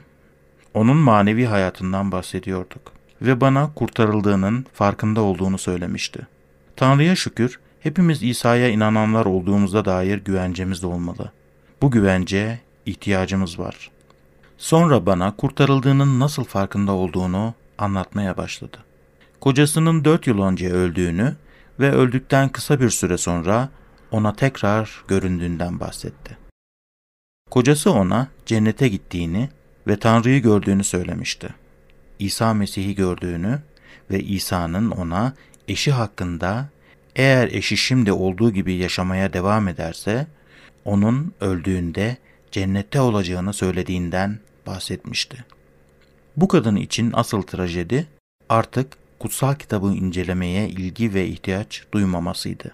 Onun 0.74 0.98
manevi 0.98 1.46
hayatından 1.46 2.12
bahsediyorduk 2.12 2.92
ve 3.22 3.42
bana 3.42 3.74
kurtarıldığının 3.74 4.66
farkında 4.74 5.22
olduğunu 5.22 5.58
söylemişti. 5.58 6.28
Tanrı'ya 6.76 7.16
şükür 7.16 7.60
hepimiz 7.80 8.24
İsa'ya 8.24 8.70
inananlar 8.70 9.26
olduğumuza 9.26 9.86
dair 9.86 10.18
güvencemiz 10.18 10.84
olmalı. 10.84 11.32
Bu 11.82 11.92
güvence 11.92 12.60
ihtiyacımız 12.86 13.60
var. 13.60 13.92
Sonra 14.58 15.06
bana 15.06 15.36
kurtarıldığının 15.36 16.20
nasıl 16.20 16.44
farkında 16.44 16.92
olduğunu 16.92 17.54
anlatmaya 17.78 18.38
başladı. 18.38 18.78
Kocasının 19.40 20.06
dört 20.06 20.28
yıl 20.28 20.42
önce 20.42 20.72
öldüğünü 20.72 21.36
ve 21.82 21.92
öldükten 21.92 22.50
kısa 22.50 22.80
bir 22.80 22.90
süre 22.90 23.18
sonra 23.18 23.70
ona 24.12 24.36
tekrar 24.36 25.04
göründüğünden 25.08 25.80
bahsetti. 25.80 26.38
Kocası 27.52 27.92
ona 27.92 28.28
cennete 28.46 28.88
gittiğini 28.88 29.50
ve 29.88 30.00
Tanrı'yı 30.00 30.42
gördüğünü 30.42 30.84
söylemişti. 30.84 31.50
İsa 32.20 32.54
Mesih'i 32.54 32.96
gördüğünü 32.96 33.60
ve 34.12 34.20
İsa'nın 34.20 34.92
ona 34.92 35.34
eşi 35.68 35.92
hakkında 35.92 36.70
eğer 37.16 37.48
eşi 37.48 37.78
şimdi 37.78 38.12
olduğu 38.12 38.52
gibi 38.54 38.74
yaşamaya 38.74 39.34
devam 39.34 39.68
ederse 39.68 40.28
onun 40.86 41.34
öldüğünde 41.42 42.18
cennette 42.52 43.02
olacağını 43.02 43.54
söylediğinden 43.54 44.40
bahsetmişti. 44.68 45.46
Bu 46.38 46.48
kadın 46.48 46.76
için 46.76 47.12
asıl 47.14 47.42
trajedi 47.42 48.08
artık 48.50 49.01
kutsal 49.22 49.56
kitabı 49.56 49.88
incelemeye 49.88 50.70
ilgi 50.70 51.14
ve 51.14 51.28
ihtiyaç 51.28 51.84
duymamasıydı. 51.94 52.72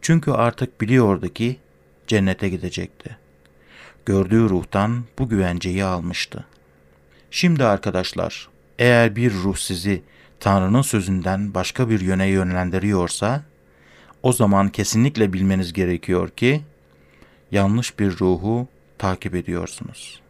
Çünkü 0.00 0.30
artık 0.30 0.80
biliyordu 0.80 1.28
ki 1.28 1.56
cennete 2.06 2.48
gidecekti. 2.48 3.16
Gördüğü 4.06 4.48
ruhtan 4.48 5.04
bu 5.18 5.28
güvenceyi 5.28 5.84
almıştı. 5.84 6.44
Şimdi 7.30 7.64
arkadaşlar, 7.64 8.48
eğer 8.78 9.16
bir 9.16 9.32
ruh 9.32 9.56
sizi 9.56 10.02
Tanrı'nın 10.40 10.82
sözünden 10.82 11.54
başka 11.54 11.90
bir 11.90 12.00
yöne 12.00 12.26
yönlendiriyorsa, 12.26 13.42
o 14.22 14.32
zaman 14.32 14.68
kesinlikle 14.68 15.32
bilmeniz 15.32 15.72
gerekiyor 15.72 16.28
ki 16.28 16.62
yanlış 17.50 17.98
bir 17.98 18.18
ruhu 18.18 18.68
takip 18.98 19.34
ediyorsunuz. 19.34 20.20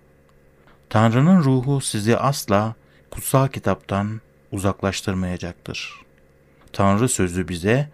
Tanrı'nın 0.89 1.45
ruhu 1.45 1.81
sizi 1.81 2.17
asla 2.17 2.75
kutsal 3.11 3.49
kitaptan 3.49 4.21
uzaklaştırmayacaktır. 4.52 6.02
Tanrı 6.73 7.09
sözü 7.09 7.49
bize 7.49 7.88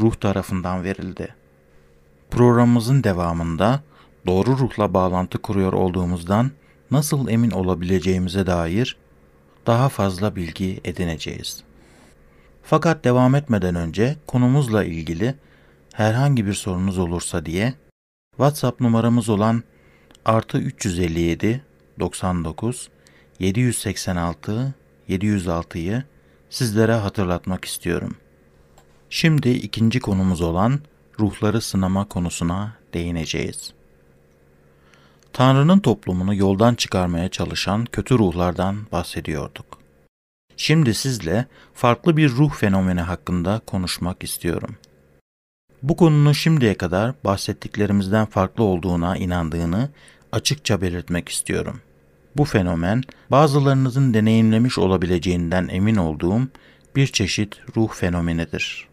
ruh 0.00 0.14
tarafından 0.14 0.84
verildi. 0.84 1.34
Programımızın 2.30 3.04
devamında 3.04 3.80
doğru 4.26 4.58
ruhla 4.58 4.94
bağlantı 4.94 5.38
kuruyor 5.38 5.72
olduğumuzdan 5.72 6.50
nasıl 6.90 7.28
emin 7.28 7.50
olabileceğimize 7.50 8.46
dair 8.46 8.96
daha 9.66 9.88
fazla 9.88 10.36
bilgi 10.36 10.80
edineceğiz. 10.84 11.62
Fakat 12.62 13.04
devam 13.04 13.34
etmeden 13.34 13.74
önce 13.74 14.16
konumuzla 14.26 14.84
ilgili 14.84 15.34
herhangi 15.92 16.46
bir 16.46 16.54
sorunuz 16.54 16.98
olursa 16.98 17.46
diye 17.46 17.74
WhatsApp 18.30 18.80
numaramız 18.80 19.28
olan 19.28 19.62
artı 20.24 20.58
357 20.58 21.62
99 22.00 22.88
786 23.38 24.74
706'yı 25.10 26.04
sizlere 26.50 26.94
hatırlatmak 26.94 27.64
istiyorum. 27.64 28.16
Şimdi 29.10 29.50
ikinci 29.50 30.00
konumuz 30.00 30.40
olan 30.40 30.80
ruhları 31.20 31.60
sınama 31.60 32.08
konusuna 32.08 32.72
değineceğiz. 32.94 33.72
Tanrı'nın 35.32 35.78
toplumunu 35.78 36.34
yoldan 36.34 36.74
çıkarmaya 36.74 37.28
çalışan 37.28 37.84
kötü 37.84 38.18
ruhlardan 38.18 38.76
bahsediyorduk. 38.92 39.78
Şimdi 40.56 40.94
sizle 40.94 41.46
farklı 41.74 42.16
bir 42.16 42.30
ruh 42.30 42.54
fenomeni 42.54 43.00
hakkında 43.00 43.60
konuşmak 43.66 44.24
istiyorum. 44.24 44.76
Bu 45.82 45.96
konunun 45.96 46.32
şimdiye 46.32 46.74
kadar 46.74 47.14
bahsettiklerimizden 47.24 48.26
farklı 48.26 48.64
olduğuna 48.64 49.16
inandığını 49.16 49.88
açıkça 50.32 50.80
belirtmek 50.80 51.28
istiyorum. 51.28 51.80
Bu 52.36 52.44
fenomen 52.44 53.02
bazılarınızın 53.30 54.14
deneyimlemiş 54.14 54.78
olabileceğinden 54.78 55.68
emin 55.68 55.96
olduğum 55.96 56.48
bir 56.96 57.06
çeşit 57.06 57.60
ruh 57.76 57.92
fenomenidir. 57.94 58.88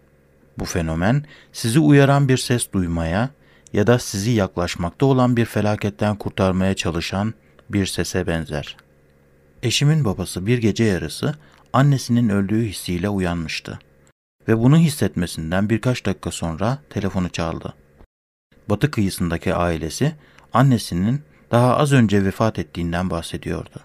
Bu 0.60 0.65
fenomen 0.65 1.25
sizi 1.53 1.79
uyaran 1.79 2.29
bir 2.29 2.38
ses 2.38 2.72
duymaya 2.74 3.29
ya 3.74 3.88
da 3.88 4.00
sizi 4.00 4.32
yaklaşmakta 4.32 5.06
olan 5.06 5.38
bir 5.38 5.46
felaketten 5.46 6.15
kurtarmaya 6.15 6.74
çalışan 6.74 7.34
bir 7.70 7.86
sese 7.86 8.27
benzer. 8.27 8.77
Eşimin 9.63 10.06
babası 10.06 10.46
bir 10.46 10.58
gece 10.58 10.84
yarısı 10.84 11.36
annesinin 11.74 12.29
öldüğü 12.29 12.65
hissiyle 12.65 13.10
uyanmıştı 13.10 13.79
ve 14.48 14.58
bunu 14.58 14.77
hissetmesinden 14.77 15.70
birkaç 15.70 16.06
dakika 16.06 16.32
sonra 16.32 16.77
telefonu 16.89 17.29
çaldı. 17.29 17.74
Batı 18.70 18.91
kıyısındaki 18.91 19.53
ailesi 19.53 20.15
annesinin 20.53 21.22
daha 21.51 21.77
az 21.77 21.94
önce 21.94 22.25
vefat 22.25 22.60
ettiğinden 22.60 23.10
bahsediyordu. 23.10 23.80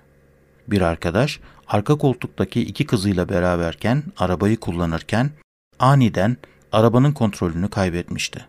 Bir 0.69 0.81
arkadaş 0.81 1.41
arka 1.69 1.99
koltuktaki 1.99 2.61
iki 2.61 2.87
kızıyla 2.87 3.29
beraberken 3.29 4.03
arabayı 4.17 4.61
kullanırken 4.61 5.31
aniden 5.79 6.37
arabanın 6.73 7.13
kontrolünü 7.13 7.71
kaybetmişti. 7.71 8.47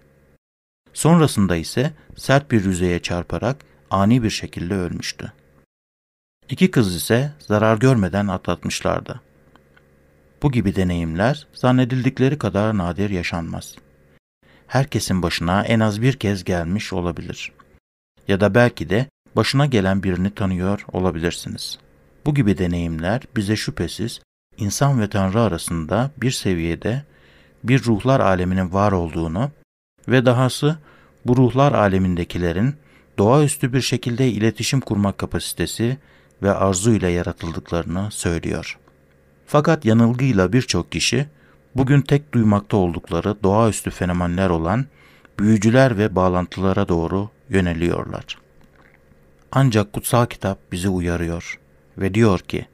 Sonrasında 0.93 1.55
ise 1.55 1.93
sert 2.15 2.51
bir 2.51 2.65
yüzeye 2.65 2.99
çarparak 2.99 3.57
ani 3.89 4.23
bir 4.23 4.29
şekilde 4.29 4.75
ölmüştü. 4.75 5.33
İki 6.49 6.71
kız 6.71 6.95
ise 6.95 7.31
zarar 7.39 7.77
görmeden 7.77 8.27
atlatmışlardı. 8.27 9.21
Bu 10.43 10.51
gibi 10.51 10.75
deneyimler 10.75 11.47
zannedildikleri 11.53 12.37
kadar 12.37 12.77
nadir 12.77 13.09
yaşanmaz. 13.09 13.75
Herkesin 14.67 15.21
başına 15.21 15.63
en 15.63 15.79
az 15.79 16.01
bir 16.01 16.13
kez 16.13 16.43
gelmiş 16.43 16.93
olabilir. 16.93 17.51
Ya 18.27 18.39
da 18.41 18.55
belki 18.55 18.89
de 18.89 19.05
başına 19.35 19.65
gelen 19.65 20.03
birini 20.03 20.35
tanıyor 20.35 20.85
olabilirsiniz. 20.93 21.79
Bu 22.25 22.33
gibi 22.35 22.57
deneyimler 22.57 23.21
bize 23.35 23.55
şüphesiz 23.55 24.21
insan 24.57 25.01
ve 25.01 25.09
Tanrı 25.09 25.41
arasında 25.41 26.11
bir 26.17 26.31
seviyede 26.31 27.03
bir 27.63 27.83
ruhlar 27.83 28.19
aleminin 28.19 28.73
var 28.73 28.91
olduğunu 28.91 29.51
ve 30.07 30.25
dahası 30.25 30.77
bu 31.25 31.37
ruhlar 31.37 31.71
alemindekilerin 31.71 32.75
doğaüstü 33.17 33.73
bir 33.73 33.81
şekilde 33.81 34.29
iletişim 34.29 34.79
kurmak 34.79 35.17
kapasitesi 35.17 35.97
ve 36.43 36.51
arzuyla 36.51 37.09
yaratıldıklarını 37.09 38.11
söylüyor. 38.11 38.79
Fakat 39.45 39.85
yanılgıyla 39.85 40.53
birçok 40.53 40.91
kişi 40.91 41.25
bugün 41.75 42.01
tek 42.01 42.33
duymakta 42.33 42.77
oldukları 42.77 43.43
doğaüstü 43.43 43.91
fenomenler 43.91 44.49
olan 44.49 44.85
büyücüler 45.39 45.97
ve 45.97 46.15
bağlantılara 46.15 46.87
doğru 46.87 47.29
yöneliyorlar. 47.49 48.37
Ancak 49.51 49.93
kutsal 49.93 50.25
kitap 50.25 50.71
bizi 50.71 50.89
uyarıyor 50.89 51.59
ve 51.97 52.13
diyor 52.13 52.39
ki, 52.39 52.65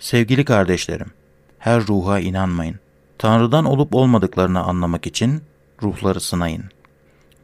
Sevgili 0.00 0.44
kardeşlerim, 0.44 1.10
her 1.58 1.86
ruha 1.86 2.20
inanmayın. 2.20 2.76
Tanrı'dan 3.18 3.64
olup 3.64 3.94
olmadıklarını 3.94 4.62
anlamak 4.62 5.06
için 5.06 5.42
ruhları 5.82 6.20
sınayın. 6.20 6.64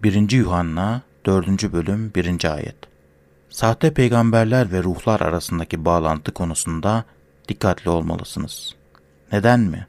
1. 0.02 0.30
Yuhanna 0.30 1.02
4. 1.26 1.72
bölüm 1.72 2.12
1. 2.14 2.54
ayet. 2.54 2.76
Sahte 3.50 3.94
peygamberler 3.94 4.72
ve 4.72 4.82
ruhlar 4.82 5.20
arasındaki 5.20 5.84
bağlantı 5.84 6.32
konusunda 6.32 7.04
dikkatli 7.48 7.90
olmalısınız. 7.90 8.74
Neden 9.32 9.60
mi? 9.60 9.86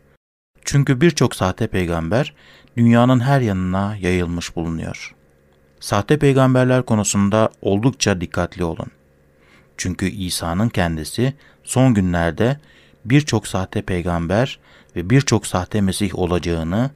Çünkü 0.65 1.01
birçok 1.01 1.35
sahte 1.35 1.67
peygamber 1.67 2.33
dünyanın 2.77 3.19
her 3.19 3.41
yanına 3.41 3.95
yayılmış 3.95 4.55
bulunuyor. 4.55 5.15
Sahte 5.79 6.19
peygamberler 6.19 6.83
konusunda 6.83 7.49
oldukça 7.61 8.21
dikkatli 8.21 8.63
olun. 8.63 8.87
Çünkü 9.77 10.05
İsa'nın 10.05 10.69
kendisi 10.69 11.33
son 11.63 11.93
günlerde 11.93 12.59
birçok 13.05 13.47
sahte 13.47 13.81
peygamber 13.81 14.59
ve 14.95 15.09
birçok 15.09 15.47
sahte 15.47 15.81
mesih 15.81 16.15
olacağını 16.15 16.91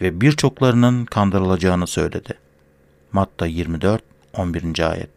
ve 0.00 0.20
birçoklarının 0.20 1.04
kandırılacağını 1.04 1.86
söyledi. 1.86 2.34
Matta 3.12 3.46
24 3.46 4.02
11. 4.36 4.90
ayet. 4.90 5.10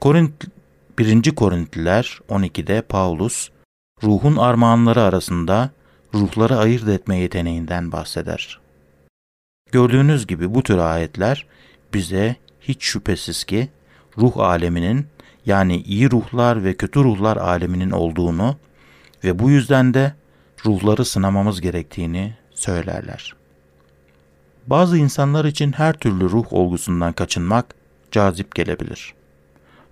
Korint 0.00 0.44
1. 0.98 1.34
Korintliler 1.34 2.20
12'de 2.28 2.82
Paulus 2.82 3.48
ruhun 4.02 4.36
armağanları 4.36 5.02
arasında 5.02 5.70
ruhları 6.14 6.56
ayırt 6.56 6.88
etme 6.88 7.18
yeteneğinden 7.18 7.92
bahseder. 7.92 8.60
Gördüğünüz 9.72 10.26
gibi 10.26 10.54
bu 10.54 10.62
tür 10.62 10.78
ayetler 10.78 11.46
bize 11.94 12.36
hiç 12.60 12.82
şüphesiz 12.84 13.44
ki 13.44 13.68
ruh 14.18 14.36
aleminin 14.36 15.06
yani 15.46 15.82
iyi 15.82 16.10
ruhlar 16.10 16.64
ve 16.64 16.74
kötü 16.74 17.04
ruhlar 17.04 17.36
aleminin 17.36 17.90
olduğunu 17.90 18.56
ve 19.24 19.38
bu 19.38 19.50
yüzden 19.50 19.94
de 19.94 20.14
ruhları 20.66 21.04
sınamamız 21.04 21.60
gerektiğini 21.60 22.34
söylerler. 22.54 23.34
Bazı 24.66 24.98
insanlar 24.98 25.44
için 25.44 25.72
her 25.72 25.92
türlü 25.92 26.30
ruh 26.30 26.52
olgusundan 26.52 27.12
kaçınmak 27.12 27.74
cazip 28.10 28.54
gelebilir. 28.54 29.14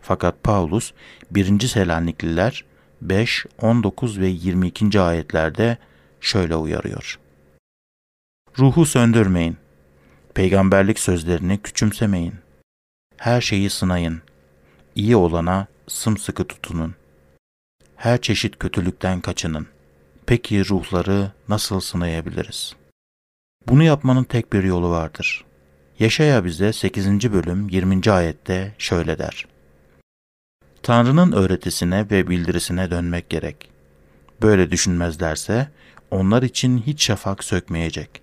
Fakat 0.01 0.43
Paulus 0.43 0.93
1. 1.31 1.61
Selanikliler 1.61 2.65
5, 3.03 3.47
19 3.63 4.21
ve 4.21 4.27
22. 4.27 5.01
ayetlerde 5.01 5.77
şöyle 6.21 6.57
uyarıyor. 6.57 7.19
Ruhu 8.59 8.87
söndürmeyin. 8.87 9.57
Peygamberlik 10.35 10.99
sözlerini 10.99 11.59
küçümsemeyin. 11.63 12.35
Her 13.17 13.41
şeyi 13.41 13.71
sınayın. 13.71 14.23
İyi 14.95 15.17
olana 15.17 15.67
sımsıkı 15.89 16.45
tutunun. 16.45 16.95
Her 17.97 18.21
çeşit 18.21 18.59
kötülükten 18.59 19.21
kaçının. 19.21 19.67
Peki 20.27 20.69
ruhları 20.69 21.33
nasıl 21.49 21.81
sınayabiliriz? 21.81 22.75
Bunu 23.69 23.83
yapmanın 23.83 24.25
tek 24.25 24.53
bir 24.53 24.65
yolu 24.65 24.91
vardır. 24.91 25.45
Yaşaya 25.99 26.45
bize 26.45 26.73
8. 26.73 27.33
bölüm 27.33 27.69
20. 27.69 28.11
ayette 28.11 28.75
şöyle 28.79 29.19
der. 29.19 29.47
Tanrı'nın 30.83 31.33
öğretisine 31.33 32.11
ve 32.11 32.29
bildirisine 32.29 32.91
dönmek 32.91 33.31
gerek. 33.31 33.71
Böyle 34.43 34.71
düşünmezlerse 34.71 35.69
onlar 36.11 36.43
için 36.43 36.79
hiç 36.79 37.05
şafak 37.05 37.45
sökmeyecek. 37.45 38.22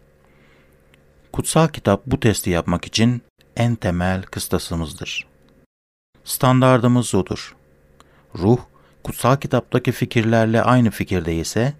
Kutsal 1.32 1.68
kitap 1.68 2.06
bu 2.06 2.20
testi 2.20 2.50
yapmak 2.50 2.86
için 2.86 3.22
en 3.58 3.76
temel 3.76 4.24
kıstasımızdır. 4.24 5.28
Standardımız 6.24 7.16
odur. 7.16 7.56
Ruh, 8.36 8.60
kutsal 9.04 9.36
kitaptaki 9.36 9.92
fikirlerle 9.92 10.62
aynı 10.62 10.92
fikirde 10.92 11.36
ise 11.36 11.74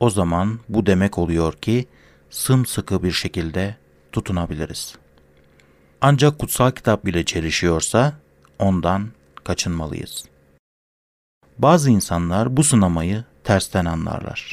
o 0.00 0.10
zaman 0.10 0.60
bu 0.68 0.86
demek 0.86 1.18
oluyor 1.18 1.52
ki 1.52 1.86
sımsıkı 2.30 3.02
bir 3.02 3.12
şekilde 3.12 3.76
tutunabiliriz. 4.12 4.94
Ancak 6.00 6.38
kutsal 6.38 6.70
kitap 6.70 7.06
bile 7.06 7.24
çelişiyorsa 7.24 8.12
ondan 8.58 9.08
kaçınmalıyız. 9.44 10.24
Bazı 11.58 11.90
insanlar 11.90 12.56
bu 12.56 12.64
sınamayı 12.64 13.24
tersten 13.44 13.84
anlarlar. 13.84 14.52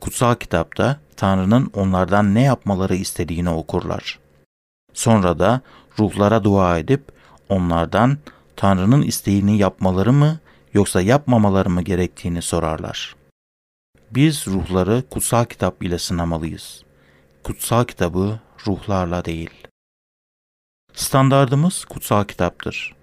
Kutsal 0.00 0.34
kitapta 0.34 1.00
Tanrı'nın 1.16 1.70
onlardan 1.74 2.34
ne 2.34 2.42
yapmaları 2.42 2.94
istediğini 2.94 3.50
okurlar. 3.50 4.18
Sonra 4.92 5.38
da 5.38 5.60
ruhlara 5.98 6.44
dua 6.44 6.78
edip 6.78 7.12
onlardan 7.48 8.18
Tanrı'nın 8.56 9.02
isteğini 9.02 9.58
yapmaları 9.58 10.12
mı 10.12 10.38
yoksa 10.74 11.00
yapmamaları 11.00 11.70
mı 11.70 11.82
gerektiğini 11.82 12.42
sorarlar. 12.42 13.16
Biz 14.10 14.46
ruhları 14.46 15.02
kutsal 15.10 15.44
kitap 15.44 15.82
ile 15.82 15.98
sınamalıyız. 15.98 16.84
Kutsal 17.42 17.84
kitabı 17.84 18.40
ruhlarla 18.66 19.24
değil. 19.24 19.50
Standardımız 20.92 21.84
kutsal 21.84 22.24
kitaptır. 22.24 22.94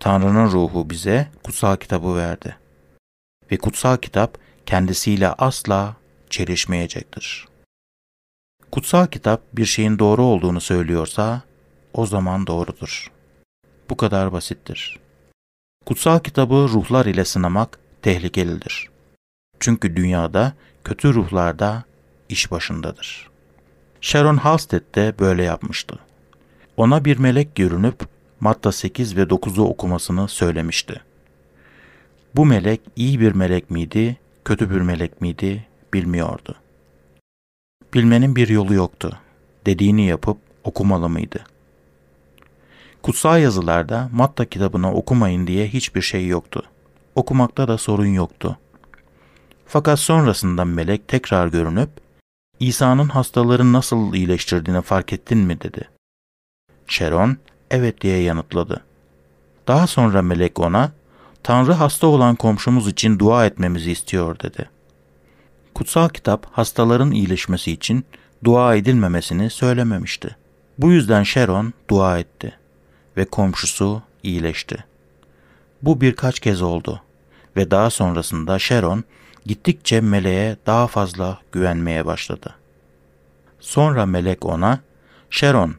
Tanrı'nın 0.00 0.50
ruhu 0.50 0.90
bize 0.90 1.28
kutsal 1.42 1.76
kitabı 1.76 2.16
verdi. 2.16 2.56
Ve 3.50 3.58
kutsal 3.58 3.96
kitap 3.96 4.38
kendisiyle 4.66 5.28
asla 5.28 5.96
çelişmeyecektir. 6.32 7.48
Kutsal 8.70 9.06
kitap 9.06 9.42
bir 9.52 9.64
şeyin 9.64 9.98
doğru 9.98 10.22
olduğunu 10.22 10.60
söylüyorsa 10.60 11.42
o 11.94 12.06
zaman 12.06 12.46
doğrudur. 12.46 13.12
Bu 13.90 13.96
kadar 13.96 14.32
basittir. 14.32 14.98
Kutsal 15.86 16.18
kitabı 16.18 16.54
ruhlar 16.54 17.06
ile 17.06 17.24
sınamak 17.24 17.78
tehlikelidir. 18.02 18.88
Çünkü 19.60 19.96
dünyada 19.96 20.52
kötü 20.84 21.14
ruhlar 21.14 21.58
da 21.58 21.84
iş 22.28 22.50
başındadır. 22.50 23.30
Sharon 24.00 24.36
Halstead 24.36 24.94
de 24.94 25.14
böyle 25.18 25.42
yapmıştı. 25.42 25.98
Ona 26.76 27.04
bir 27.04 27.18
melek 27.18 27.54
görünüp 27.54 28.08
Matta 28.40 28.72
8 28.72 29.16
ve 29.16 29.22
9'u 29.22 29.64
okumasını 29.64 30.28
söylemişti. 30.28 31.00
Bu 32.34 32.46
melek 32.46 32.80
iyi 32.96 33.20
bir 33.20 33.32
melek 33.32 33.70
miydi, 33.70 34.16
kötü 34.44 34.70
bir 34.70 34.80
melek 34.80 35.20
miydi 35.20 35.66
bilmiyordu. 35.94 36.54
Bilmenin 37.94 38.36
bir 38.36 38.48
yolu 38.48 38.74
yoktu. 38.74 39.18
Dediğini 39.66 40.06
yapıp 40.06 40.38
okumalı 40.64 41.08
mıydı? 41.08 41.44
Kutsal 43.02 43.40
yazılarda 43.40 44.08
Matta 44.12 44.44
kitabını 44.44 44.94
okumayın 44.94 45.46
diye 45.46 45.68
hiçbir 45.68 46.02
şey 46.02 46.26
yoktu. 46.26 46.62
Okumakta 47.14 47.68
da 47.68 47.78
sorun 47.78 48.06
yoktu. 48.06 48.58
Fakat 49.66 49.98
sonrasında 49.98 50.64
melek 50.64 51.08
tekrar 51.08 51.46
görünüp 51.46 51.90
İsa'nın 52.60 53.08
hastaları 53.08 53.72
nasıl 53.72 54.14
iyileştirdiğini 54.14 54.82
fark 54.82 55.12
ettin 55.12 55.38
mi 55.38 55.60
dedi. 55.60 55.88
Şeron 56.86 57.36
evet 57.70 58.00
diye 58.00 58.22
yanıtladı. 58.22 58.84
Daha 59.68 59.86
sonra 59.86 60.22
melek 60.22 60.60
ona 60.60 60.92
Tanrı 61.42 61.72
hasta 61.72 62.06
olan 62.06 62.36
komşumuz 62.36 62.88
için 62.88 63.18
dua 63.18 63.46
etmemizi 63.46 63.92
istiyor 63.92 64.38
dedi. 64.38 64.70
Kutsal 65.74 66.08
kitap 66.08 66.46
hastaların 66.52 67.10
iyileşmesi 67.10 67.72
için 67.72 68.04
dua 68.44 68.74
edilmemesini 68.74 69.50
söylememişti. 69.50 70.36
Bu 70.78 70.92
yüzden 70.92 71.22
Sharon 71.22 71.72
dua 71.90 72.18
etti 72.18 72.58
ve 73.16 73.24
komşusu 73.24 74.02
iyileşti. 74.22 74.84
Bu 75.82 76.00
birkaç 76.00 76.40
kez 76.40 76.62
oldu 76.62 77.02
ve 77.56 77.70
daha 77.70 77.90
sonrasında 77.90 78.58
Sharon 78.58 79.04
gittikçe 79.46 80.00
meleğe 80.00 80.56
daha 80.66 80.86
fazla 80.86 81.38
güvenmeye 81.52 82.06
başladı. 82.06 82.54
Sonra 83.60 84.06
melek 84.06 84.46
ona, 84.46 84.80
Sharon, 85.30 85.74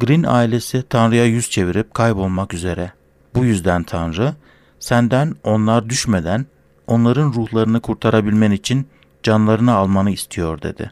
Green 0.00 0.22
ailesi 0.22 0.82
Tanrı'ya 0.88 1.24
yüz 1.24 1.50
çevirip 1.50 1.94
kaybolmak 1.94 2.54
üzere. 2.54 2.92
Bu 3.34 3.44
yüzden 3.44 3.82
Tanrı, 3.82 4.34
senden 4.80 5.34
onlar 5.44 5.88
düşmeden 5.88 6.46
onların 6.86 7.32
ruhlarını 7.32 7.80
kurtarabilmen 7.80 8.50
için 8.50 8.86
canlarını 9.22 9.74
almanı 9.74 10.10
istiyor 10.10 10.62
dedi. 10.62 10.90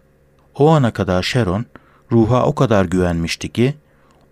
O 0.54 0.68
ana 0.68 0.92
kadar 0.92 1.22
Sharon, 1.22 1.66
ruha 2.12 2.46
o 2.46 2.54
kadar 2.54 2.84
güvenmişti 2.84 3.48
ki, 3.48 3.74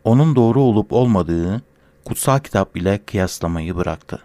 onun 0.04 0.36
doğru 0.36 0.62
olup 0.62 0.92
olmadığı 0.92 1.62
kutsal 2.04 2.38
kitap 2.38 2.76
ile 2.76 3.00
kıyaslamayı 3.06 3.76
bıraktı. 3.76 4.22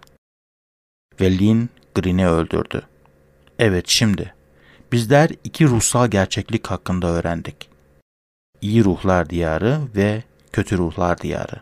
Ve 1.22 1.40
Lynn 1.40 1.70
Green'i 1.96 2.28
öldürdü. 2.28 2.82
Evet 3.60 3.88
şimdi, 3.88 4.34
bizler 4.92 5.30
iki 5.44 5.66
ruhsal 5.66 6.08
gerçeklik 6.08 6.68
hakkında 6.68 7.08
öğrendik. 7.08 7.70
İyi 8.62 8.84
ruhlar 8.84 9.30
diyarı 9.30 9.80
ve 9.96 10.24
kötü 10.54 10.78
ruhlar 10.78 11.18
diyarı. 11.18 11.62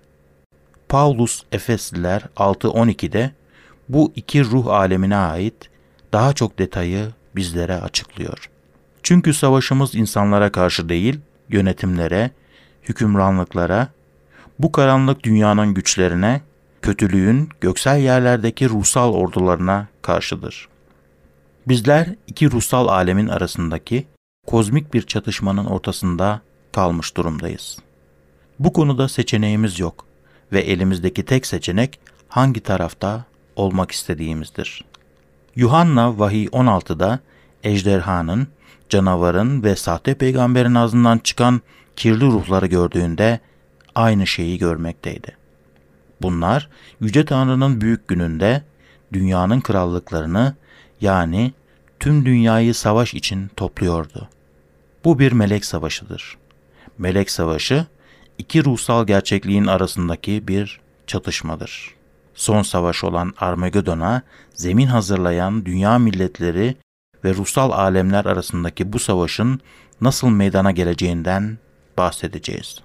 Paulus 0.89 1.43
Efesliler 1.51 2.21
6.12'de 2.35 3.31
bu 3.89 4.13
iki 4.15 4.43
ruh 4.43 4.67
alemine 4.67 5.15
ait 5.15 5.69
daha 6.13 6.33
çok 6.33 6.59
detayı 6.59 7.11
bizlere 7.35 7.75
açıklıyor. 7.75 8.49
Çünkü 9.03 9.33
savaşımız 9.33 9.95
insanlara 9.95 10.51
karşı 10.51 10.89
değil, 10.89 11.19
yönetimlere, 11.49 12.31
hükümranlıklara, 12.83 13.87
bu 14.59 14.71
karanlık 14.71 15.23
dünyanın 15.23 15.73
güçlerine, 15.73 16.41
kötülüğün 16.81 17.49
göksel 17.61 17.99
yerlerdeki 17.99 18.69
ruhsal 18.69 19.13
ordularına 19.13 19.87
karşıdır. 20.01 20.67
Bizler 21.67 22.15
iki 22.27 22.51
ruhsal 22.51 22.87
alemin 22.87 23.27
arasındaki 23.27 24.07
kozmik 24.47 24.93
bir 24.93 25.01
çatışmanın 25.01 25.65
ortasında 25.65 26.41
kalmış 26.71 27.17
durumdayız. 27.17 27.77
Bu 28.59 28.73
konuda 28.73 29.09
seçeneğimiz 29.09 29.79
yok 29.79 30.05
ve 30.51 30.59
elimizdeki 30.61 31.25
tek 31.25 31.45
seçenek 31.45 31.99
hangi 32.27 32.59
tarafta 32.59 33.25
olmak 33.55 33.91
istediğimizdir. 33.91 34.85
Yuhanna 35.59 36.19
Vahiy 36.19 36.45
16'da 36.45 37.19
ejderhanın, 37.63 38.47
canavarın 38.89 39.63
ve 39.63 39.75
sahte 39.75 40.13
peygamberin 40.13 40.75
ağzından 40.75 41.17
çıkan 41.17 41.61
kirli 41.95 42.25
ruhları 42.25 42.65
gördüğünde 42.65 43.39
aynı 43.95 44.27
şeyi 44.27 44.57
görmekteydi. 44.57 45.37
Bunlar 46.21 46.69
Yüce 47.01 47.25
Tanrı'nın 47.25 47.81
büyük 47.81 48.07
gününde 48.07 48.63
dünyanın 49.13 49.61
krallıklarını 49.61 50.55
yani 51.01 51.53
tüm 51.99 52.25
dünyayı 52.25 52.73
savaş 52.73 53.13
için 53.13 53.47
topluyordu. 53.55 54.29
Bu 55.05 55.19
bir 55.19 55.31
melek 55.31 55.65
savaşıdır. 55.65 56.37
Melek 56.97 57.31
savaşı 57.31 57.85
iki 58.37 58.65
ruhsal 58.65 59.07
gerçekliğin 59.07 59.65
arasındaki 59.65 60.47
bir 60.47 60.79
çatışmadır. 61.07 61.98
Son 62.39 62.61
savaş 62.61 63.03
olan 63.03 63.33
Armageddon'a 63.37 64.21
zemin 64.53 64.87
hazırlayan 64.87 65.65
dünya 65.65 65.99
milletleri 65.99 66.75
ve 67.23 67.33
ruhsal 67.33 67.71
alemler 67.71 68.25
arasındaki 68.25 68.93
bu 68.93 68.99
savaşın 68.99 69.59
nasıl 70.01 70.29
meydana 70.29 70.71
geleceğinden 70.71 71.57
bahsedeceğiz. 71.97 72.79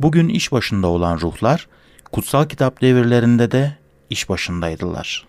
Bugün 0.00 0.28
iş 0.28 0.52
başında 0.52 0.86
olan 0.86 1.20
ruhlar 1.20 1.68
kutsal 2.12 2.44
kitap 2.44 2.80
devirlerinde 2.80 3.50
de 3.50 3.76
iş 4.10 4.28
başındaydılar. 4.28 5.26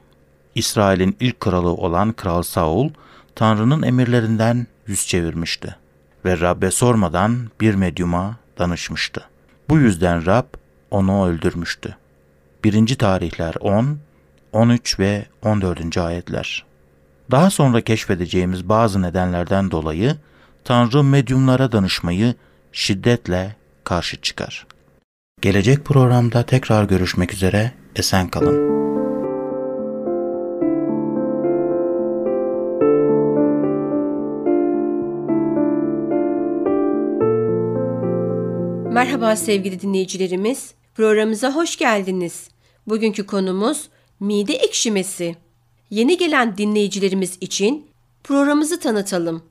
İsrail'in 0.55 1.17
ilk 1.19 1.39
kralı 1.39 1.73
olan 1.73 2.13
Kral 2.13 2.41
Saul, 2.41 2.89
Tanrı'nın 3.35 3.83
emirlerinden 3.83 4.67
yüz 4.87 5.07
çevirmişti 5.07 5.75
ve 6.25 6.39
Rab'be 6.39 6.71
sormadan 6.71 7.49
bir 7.61 7.75
medyuma 7.75 8.35
danışmıştı. 8.59 9.25
Bu 9.69 9.77
yüzden 9.77 10.25
Rab 10.25 10.45
onu 10.91 11.27
öldürmüştü. 11.27 11.98
1. 12.63 12.95
Tarihler 12.95 13.55
10, 13.59 13.97
13 14.53 14.99
ve 14.99 15.25
14. 15.41 15.97
ayetler. 15.97 16.65
Daha 17.31 17.49
sonra 17.49 17.81
keşfedeceğimiz 17.81 18.69
bazı 18.69 19.01
nedenlerden 19.01 19.71
dolayı 19.71 20.15
Tanrı 20.63 21.03
medyumlara 21.03 21.71
danışmayı 21.71 22.33
şiddetle 22.71 23.55
karşı 23.83 24.21
çıkar. 24.21 24.67
Gelecek 25.41 25.85
programda 25.85 26.43
tekrar 26.43 26.83
görüşmek 26.83 27.33
üzere, 27.33 27.71
esen 27.95 28.27
kalın. 28.27 28.79
Merhaba 38.93 39.35
sevgili 39.35 39.81
dinleyicilerimiz. 39.81 40.78
Programımıza 40.99 41.55
hoş 41.55 41.77
geldiniz. 41.77 42.49
Bugünkü 42.87 43.25
konumuz 43.25 43.89
mide 44.19 44.53
ekşimesi. 44.53 45.35
Yeni 45.89 46.17
gelen 46.17 46.57
dinleyicilerimiz 46.57 47.37
için 47.41 47.87
programımızı 48.23 48.79
tanıtalım. 48.79 49.43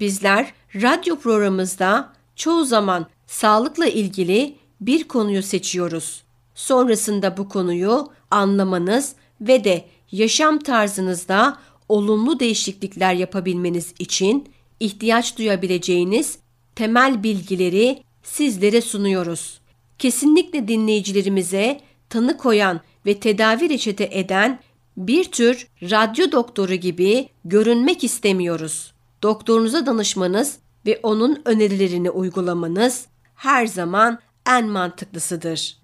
Bizler 0.00 0.52
radyo 0.74 1.16
programımızda 1.16 2.12
çoğu 2.36 2.64
zaman 2.64 3.06
sağlıkla 3.26 3.86
ilgili 3.86 4.56
bir 4.80 5.08
konuyu 5.08 5.42
seçiyoruz. 5.42 6.22
Sonrasında 6.54 7.36
bu 7.36 7.48
konuyu 7.48 8.08
anlamanız 8.30 9.14
ve 9.40 9.64
de 9.64 9.84
yaşam 10.12 10.58
tarzınızda 10.58 11.58
olumlu 11.88 12.40
değişiklikler 12.40 13.14
yapabilmeniz 13.14 13.94
için 13.98 14.48
ihtiyaç 14.80 15.38
duyabileceğiniz 15.38 16.38
temel 16.74 17.22
bilgileri 17.22 18.02
sizlere 18.22 18.80
sunuyoruz. 18.80 19.63
Kesinlikle 19.98 20.68
dinleyicilerimize 20.68 21.80
tanı 22.10 22.36
koyan 22.36 22.80
ve 23.06 23.20
tedavi 23.20 23.70
reçete 23.70 24.08
eden 24.12 24.60
bir 24.96 25.24
tür 25.24 25.68
radyo 25.82 26.32
doktoru 26.32 26.74
gibi 26.74 27.28
görünmek 27.44 28.04
istemiyoruz. 28.04 28.92
Doktorunuza 29.22 29.86
danışmanız 29.86 30.58
ve 30.86 31.00
onun 31.02 31.42
önerilerini 31.44 32.10
uygulamanız 32.10 33.06
her 33.34 33.66
zaman 33.66 34.18
en 34.48 34.68
mantıklısıdır. 34.68 35.76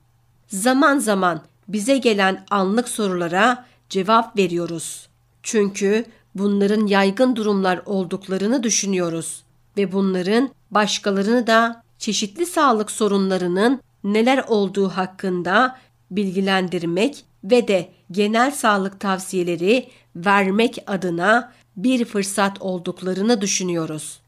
Zaman 0.46 0.98
zaman 0.98 1.42
bize 1.68 1.98
gelen 1.98 2.46
anlık 2.50 2.88
sorulara 2.88 3.66
cevap 3.88 4.38
veriyoruz. 4.38 5.08
Çünkü 5.42 6.04
bunların 6.34 6.86
yaygın 6.86 7.36
durumlar 7.36 7.82
olduklarını 7.86 8.62
düşünüyoruz 8.62 9.42
ve 9.76 9.92
bunların 9.92 10.50
başkalarını 10.70 11.46
da 11.46 11.82
çeşitli 11.98 12.46
sağlık 12.46 12.90
sorunlarının 12.90 13.80
neler 14.04 14.44
olduğu 14.48 14.88
hakkında 14.88 15.78
bilgilendirmek 16.10 17.24
ve 17.44 17.68
de 17.68 17.88
genel 18.10 18.50
sağlık 18.50 19.00
tavsiyeleri 19.00 19.88
vermek 20.16 20.78
adına 20.86 21.52
bir 21.76 22.04
fırsat 22.04 22.62
olduklarını 22.62 23.40
düşünüyoruz. 23.40 24.20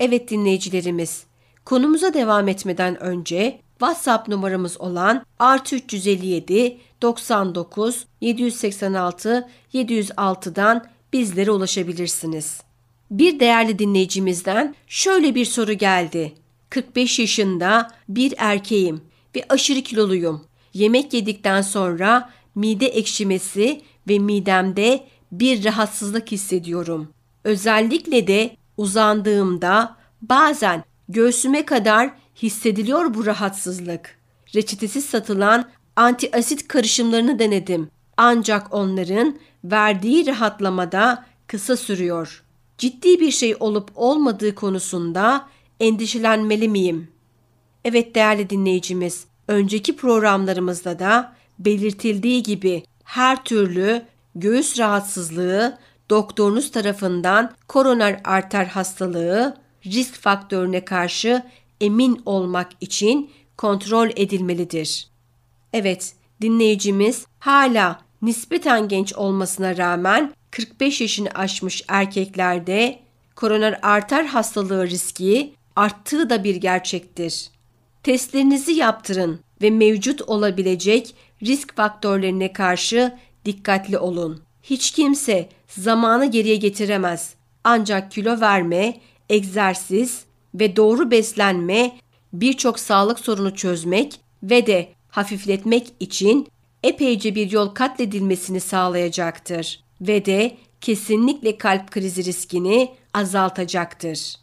Evet 0.00 0.30
dinleyicilerimiz, 0.30 1.24
konumuza 1.64 2.14
devam 2.14 2.48
etmeden 2.48 3.02
önce 3.02 3.60
WhatsApp 3.70 4.28
numaramız 4.28 4.80
olan 4.80 5.24
artı 5.38 5.76
357 5.76 6.78
99 7.02 8.06
786 8.20 9.48
706'dan 9.74 10.86
bizlere 11.12 11.50
ulaşabilirsiniz. 11.50 12.60
Bir 13.10 13.40
değerli 13.40 13.78
dinleyicimizden 13.78 14.74
şöyle 14.86 15.34
bir 15.34 15.44
soru 15.44 15.72
geldi. 15.72 16.32
45 16.70 17.18
yaşında 17.18 17.90
bir 18.08 18.34
erkeğim 18.38 19.00
ve 19.36 19.44
aşırı 19.48 19.82
kiloluyum. 19.82 20.44
Yemek 20.74 21.12
yedikten 21.12 21.62
sonra 21.62 22.30
mide 22.54 22.86
ekşimesi 22.86 23.82
ve 24.08 24.18
midemde 24.18 25.04
bir 25.32 25.64
rahatsızlık 25.64 26.32
hissediyorum. 26.32 27.08
Özellikle 27.44 28.26
de 28.26 28.56
uzandığımda 28.76 29.96
bazen 30.22 30.84
göğsüme 31.08 31.64
kadar 31.64 32.10
hissediliyor 32.42 33.14
bu 33.14 33.26
rahatsızlık. 33.26 34.18
Reçetesiz 34.54 35.04
satılan 35.04 35.70
antiasit 35.96 36.68
karışımlarını 36.68 37.38
denedim. 37.38 37.90
Ancak 38.16 38.74
onların 38.74 39.38
verdiği 39.64 40.26
rahatlamada 40.26 41.24
kısa 41.46 41.76
sürüyor. 41.76 42.44
Ciddi 42.78 43.20
bir 43.20 43.30
şey 43.30 43.56
olup 43.60 43.90
olmadığı 43.94 44.54
konusunda 44.54 45.48
endişelenmeli 45.80 46.68
miyim? 46.68 47.08
Evet 47.84 48.14
değerli 48.14 48.50
dinleyicimiz, 48.50 49.24
önceki 49.48 49.96
programlarımızda 49.96 50.98
da 50.98 51.34
belirtildiği 51.58 52.42
gibi 52.42 52.84
her 53.04 53.44
türlü 53.44 54.02
göğüs 54.34 54.78
rahatsızlığı 54.78 55.78
doktorunuz 56.10 56.70
tarafından 56.70 57.52
koroner 57.68 58.20
arter 58.24 58.64
hastalığı 58.64 59.56
risk 59.86 60.14
faktörüne 60.14 60.84
karşı 60.84 61.42
emin 61.80 62.22
olmak 62.26 62.70
için 62.80 63.30
kontrol 63.56 64.08
edilmelidir. 64.16 65.08
Evet, 65.72 66.14
dinleyicimiz 66.40 67.26
hala 67.38 68.00
nispeten 68.22 68.88
genç 68.88 69.14
olmasına 69.14 69.76
rağmen 69.76 70.34
45 70.50 71.00
yaşını 71.00 71.28
aşmış 71.34 71.84
erkeklerde 71.88 73.00
koroner 73.36 73.78
arter 73.82 74.24
hastalığı 74.24 74.86
riski 74.86 75.54
arttığı 75.76 76.30
da 76.30 76.44
bir 76.44 76.56
gerçektir. 76.56 77.50
Testlerinizi 78.02 78.72
yaptırın 78.72 79.40
ve 79.62 79.70
mevcut 79.70 80.22
olabilecek 80.22 81.14
risk 81.42 81.76
faktörlerine 81.76 82.52
karşı 82.52 83.14
dikkatli 83.44 83.98
olun. 83.98 84.42
Hiç 84.62 84.90
kimse 84.90 85.48
zamanı 85.68 86.26
geriye 86.26 86.56
getiremez. 86.56 87.34
Ancak 87.64 88.10
kilo 88.10 88.40
verme, 88.40 89.00
egzersiz 89.30 90.24
ve 90.54 90.76
doğru 90.76 91.10
beslenme 91.10 91.96
birçok 92.32 92.78
sağlık 92.78 93.20
sorunu 93.20 93.54
çözmek 93.54 94.20
ve 94.42 94.66
de 94.66 94.88
hafifletmek 95.08 95.92
için 96.00 96.48
epeyce 96.82 97.34
bir 97.34 97.50
yol 97.50 97.68
katledilmesini 97.68 98.60
sağlayacaktır 98.60 99.84
ve 100.00 100.24
de 100.24 100.56
kesinlikle 100.80 101.58
kalp 101.58 101.90
krizi 101.90 102.24
riskini 102.24 102.94
azaltacaktır. 103.14 104.36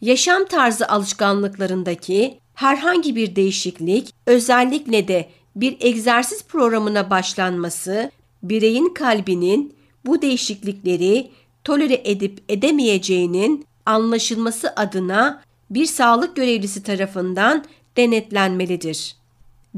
Yaşam 0.00 0.44
tarzı 0.44 0.88
alışkanlıklarındaki 0.88 2.40
herhangi 2.56 3.16
bir 3.16 3.36
değişiklik, 3.36 4.14
özellikle 4.26 5.08
de 5.08 5.28
bir 5.56 5.76
egzersiz 5.80 6.44
programına 6.44 7.10
başlanması, 7.10 8.10
bireyin 8.42 8.94
kalbinin 8.94 9.74
bu 10.06 10.22
değişiklikleri 10.22 11.30
tolere 11.64 12.00
edip 12.04 12.42
edemeyeceğinin 12.48 13.66
anlaşılması 13.86 14.72
adına 14.76 15.42
bir 15.70 15.86
sağlık 15.86 16.36
görevlisi 16.36 16.82
tarafından 16.82 17.64
denetlenmelidir. 17.96 19.16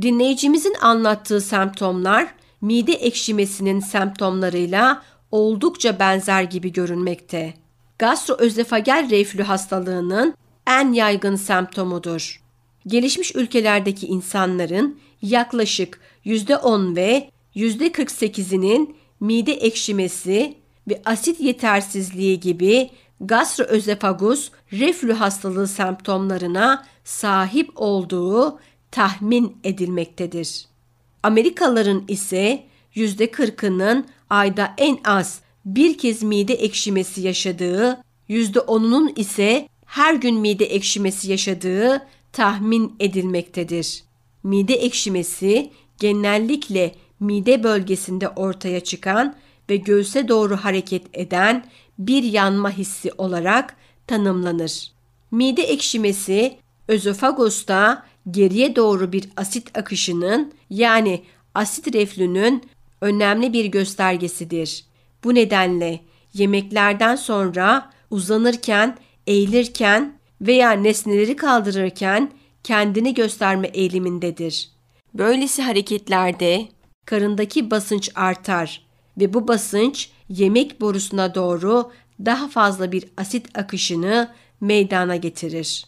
Dinleyicimizin 0.00 0.74
anlattığı 0.80 1.40
semptomlar 1.40 2.34
mide 2.60 2.92
ekşimesinin 2.92 3.80
semptomlarıyla 3.80 5.02
oldukça 5.30 5.98
benzer 5.98 6.42
gibi 6.42 6.72
görünmekte. 6.72 7.54
Gastroözofagel 7.98 9.10
reflü 9.10 9.42
hastalığının 9.42 10.34
en 10.66 10.92
yaygın 10.92 11.36
semptomudur. 11.36 12.47
Gelişmiş 12.86 13.34
ülkelerdeki 13.34 14.06
insanların 14.06 15.00
yaklaşık 15.22 16.00
%10 16.24 16.96
ve 16.96 17.30
%48'inin 17.56 18.96
mide 19.20 19.52
ekşimesi 19.52 20.54
ve 20.88 21.02
asit 21.04 21.40
yetersizliği 21.40 22.40
gibi 22.40 22.90
gastroözofagus 23.20 24.50
reflü 24.72 25.12
hastalığı 25.12 25.68
semptomlarına 25.68 26.86
sahip 27.04 27.70
olduğu 27.74 28.58
tahmin 28.90 29.56
edilmektedir. 29.64 30.66
Amerikalıların 31.22 32.04
ise 32.08 32.64
%40'ının 32.94 34.06
ayda 34.30 34.74
en 34.78 34.98
az 35.04 35.40
bir 35.64 35.98
kez 35.98 36.22
mide 36.22 36.54
ekşimesi 36.54 37.20
yaşadığı, 37.20 38.02
%10'unun 38.28 39.20
ise 39.20 39.68
her 39.86 40.14
gün 40.14 40.34
mide 40.34 40.64
ekşimesi 40.64 41.30
yaşadığı 41.30 42.06
tahmin 42.32 42.96
edilmektedir. 43.00 44.02
Mide 44.42 44.74
ekşimesi 44.74 45.70
genellikle 45.98 46.94
mide 47.20 47.62
bölgesinde 47.62 48.28
ortaya 48.28 48.80
çıkan 48.80 49.36
ve 49.70 49.76
göğse 49.76 50.28
doğru 50.28 50.56
hareket 50.56 51.02
eden 51.12 51.64
bir 51.98 52.22
yanma 52.22 52.70
hissi 52.70 53.12
olarak 53.18 53.76
tanımlanır. 54.06 54.92
Mide 55.30 55.62
ekşimesi 55.62 56.56
özofagosta 56.88 58.06
geriye 58.30 58.76
doğru 58.76 59.12
bir 59.12 59.28
asit 59.36 59.78
akışının 59.78 60.52
yani 60.70 61.22
asit 61.54 61.94
reflünün 61.94 62.62
önemli 63.00 63.52
bir 63.52 63.64
göstergesidir. 63.64 64.84
Bu 65.24 65.34
nedenle 65.34 66.00
yemeklerden 66.34 67.16
sonra 67.16 67.90
uzanırken, 68.10 68.98
eğilirken 69.26 70.17
veya 70.40 70.70
nesneleri 70.72 71.36
kaldırırken 71.36 72.32
kendini 72.62 73.14
gösterme 73.14 73.66
eğilimindedir. 73.66 74.70
Böylesi 75.14 75.62
hareketlerde 75.62 76.68
karındaki 77.04 77.70
basınç 77.70 78.10
artar 78.14 78.86
ve 79.18 79.34
bu 79.34 79.48
basınç 79.48 80.10
yemek 80.28 80.80
borusuna 80.80 81.34
doğru 81.34 81.90
daha 82.24 82.48
fazla 82.48 82.92
bir 82.92 83.04
asit 83.16 83.58
akışını 83.58 84.34
meydana 84.60 85.16
getirir. 85.16 85.84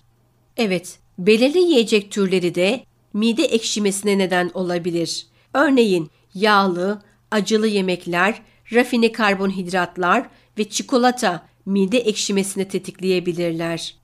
Evet, 0.56 0.98
belirli 1.18 1.58
yiyecek 1.58 2.10
türleri 2.10 2.54
de 2.54 2.84
mide 3.14 3.44
ekşimesine 3.44 4.18
neden 4.18 4.50
olabilir. 4.54 5.26
Örneğin 5.54 6.10
yağlı, 6.34 7.02
acılı 7.30 7.66
yemekler, 7.66 8.42
rafine 8.72 9.12
karbonhidratlar 9.12 10.28
ve 10.58 10.68
çikolata 10.68 11.46
mide 11.66 11.98
ekşimesini 11.98 12.68
tetikleyebilirler. 12.68 13.99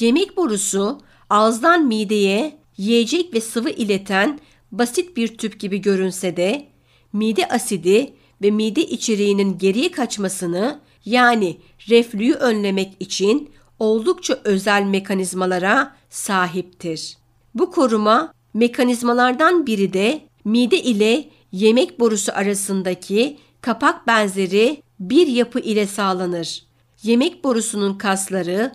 Yemek 0.00 0.36
borusu 0.36 1.00
ağızdan 1.30 1.86
mideye 1.86 2.58
yiyecek 2.76 3.34
ve 3.34 3.40
sıvı 3.40 3.70
ileten 3.70 4.40
basit 4.72 5.16
bir 5.16 5.38
tüp 5.38 5.60
gibi 5.60 5.78
görünse 5.78 6.36
de 6.36 6.66
mide 7.12 7.48
asidi 7.48 8.12
ve 8.42 8.50
mide 8.50 8.82
içeriğinin 8.82 9.58
geriye 9.58 9.90
kaçmasını 9.90 10.80
yani 11.04 11.56
reflüyü 11.88 12.34
önlemek 12.34 12.92
için 13.00 13.50
oldukça 13.78 14.40
özel 14.44 14.82
mekanizmalara 14.82 15.96
sahiptir. 16.10 17.16
Bu 17.54 17.70
koruma 17.70 18.34
mekanizmalardan 18.54 19.66
biri 19.66 19.92
de 19.92 20.20
mide 20.44 20.82
ile 20.82 21.28
yemek 21.52 22.00
borusu 22.00 22.32
arasındaki 22.34 23.38
kapak 23.60 24.06
benzeri 24.06 24.82
bir 25.00 25.26
yapı 25.26 25.60
ile 25.60 25.86
sağlanır. 25.86 26.62
Yemek 27.02 27.44
borusunun 27.44 27.94
kasları 27.94 28.72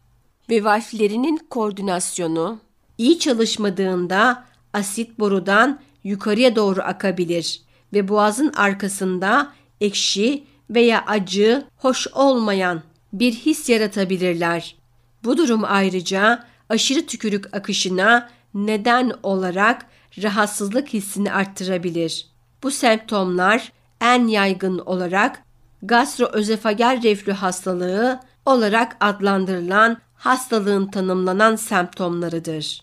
ve 0.50 0.64
valflerinin 0.64 1.40
koordinasyonu 1.50 2.60
iyi 2.98 3.20
çalışmadığında 3.20 4.44
asit 4.74 5.20
borudan 5.20 5.80
yukarıya 6.04 6.56
doğru 6.56 6.82
akabilir 6.82 7.62
ve 7.94 8.08
boğazın 8.08 8.54
arkasında 8.56 9.52
ekşi 9.82 10.44
veya 10.70 11.04
acı, 11.08 11.66
hoş 11.78 12.08
olmayan 12.08 12.82
bir 13.14 13.34
his 13.34 13.70
yaratabilirler. 13.70 14.76
Bu 15.24 15.38
durum 15.38 15.62
ayrıca 15.68 16.44
aşırı 16.70 17.06
tükürük 17.06 17.56
akışına 17.56 18.30
neden 18.54 19.12
olarak 19.24 19.86
rahatsızlık 20.24 20.94
hissini 20.94 21.34
arttırabilir. 21.34 22.28
Bu 22.64 22.72
semptomlar 22.72 23.72
en 24.02 24.28
yaygın 24.28 24.80
olarak 24.80 25.44
gastroözofagel 25.82 27.04
reflü 27.04 27.32
hastalığı 27.32 28.20
olarak 28.46 28.98
adlandırılan 29.00 29.98
hastalığın 30.16 30.88
tanımlanan 30.88 31.56
semptomlarıdır. 31.56 32.82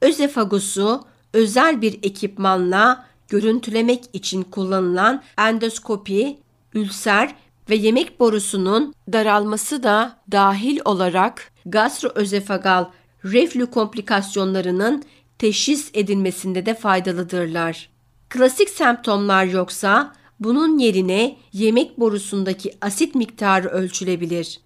Özefagusu 0.00 1.04
özel 1.32 1.82
bir 1.82 1.98
ekipmanla 2.02 3.06
görüntülemek 3.28 4.04
için 4.12 4.42
kullanılan 4.42 5.22
endoskopi, 5.38 6.38
ülser 6.74 7.34
ve 7.70 7.74
yemek 7.74 8.20
borusunun 8.20 8.94
daralması 9.12 9.82
da 9.82 10.16
dahil 10.32 10.80
olarak 10.84 11.52
gastroözefagal 11.66 12.84
reflü 13.24 13.66
komplikasyonlarının 13.66 15.04
teşhis 15.38 15.90
edilmesinde 15.94 16.66
de 16.66 16.74
faydalıdırlar. 16.74 17.90
Klasik 18.28 18.70
semptomlar 18.70 19.44
yoksa 19.44 20.12
bunun 20.40 20.78
yerine 20.78 21.36
yemek 21.52 22.00
borusundaki 22.00 22.72
asit 22.80 23.14
miktarı 23.14 23.68
ölçülebilir. 23.68 24.60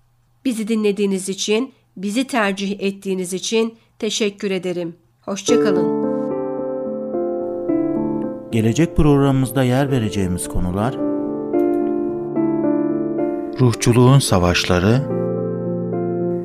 Bizi 0.44 0.68
dinlediğiniz 0.68 1.28
için, 1.28 1.74
bizi 1.96 2.26
tercih 2.26 2.80
ettiğiniz 2.80 3.32
için 3.32 3.74
teşekkür 3.98 4.50
ederim. 4.50 4.96
Hoşçakalın. 5.20 6.06
Gelecek 8.52 8.96
programımızda 8.96 9.62
yer 9.62 9.90
vereceğimiz 9.90 10.48
konular 10.48 10.94
ruhçuluğun 13.60 14.18
savaşları 14.18 15.02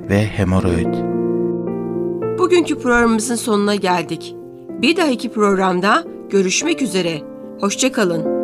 ve 0.10 0.26
hemoroid. 0.26 0.94
Bugünkü 2.40 2.80
programımızın 2.80 3.36
sonuna 3.36 3.76
geldik. 3.76 4.36
Bir 4.70 4.98
dahaki 4.98 5.32
programda 5.32 6.04
görüşmek 6.30 6.82
üzere. 6.82 7.22
Hoşçakalın. 7.60 8.41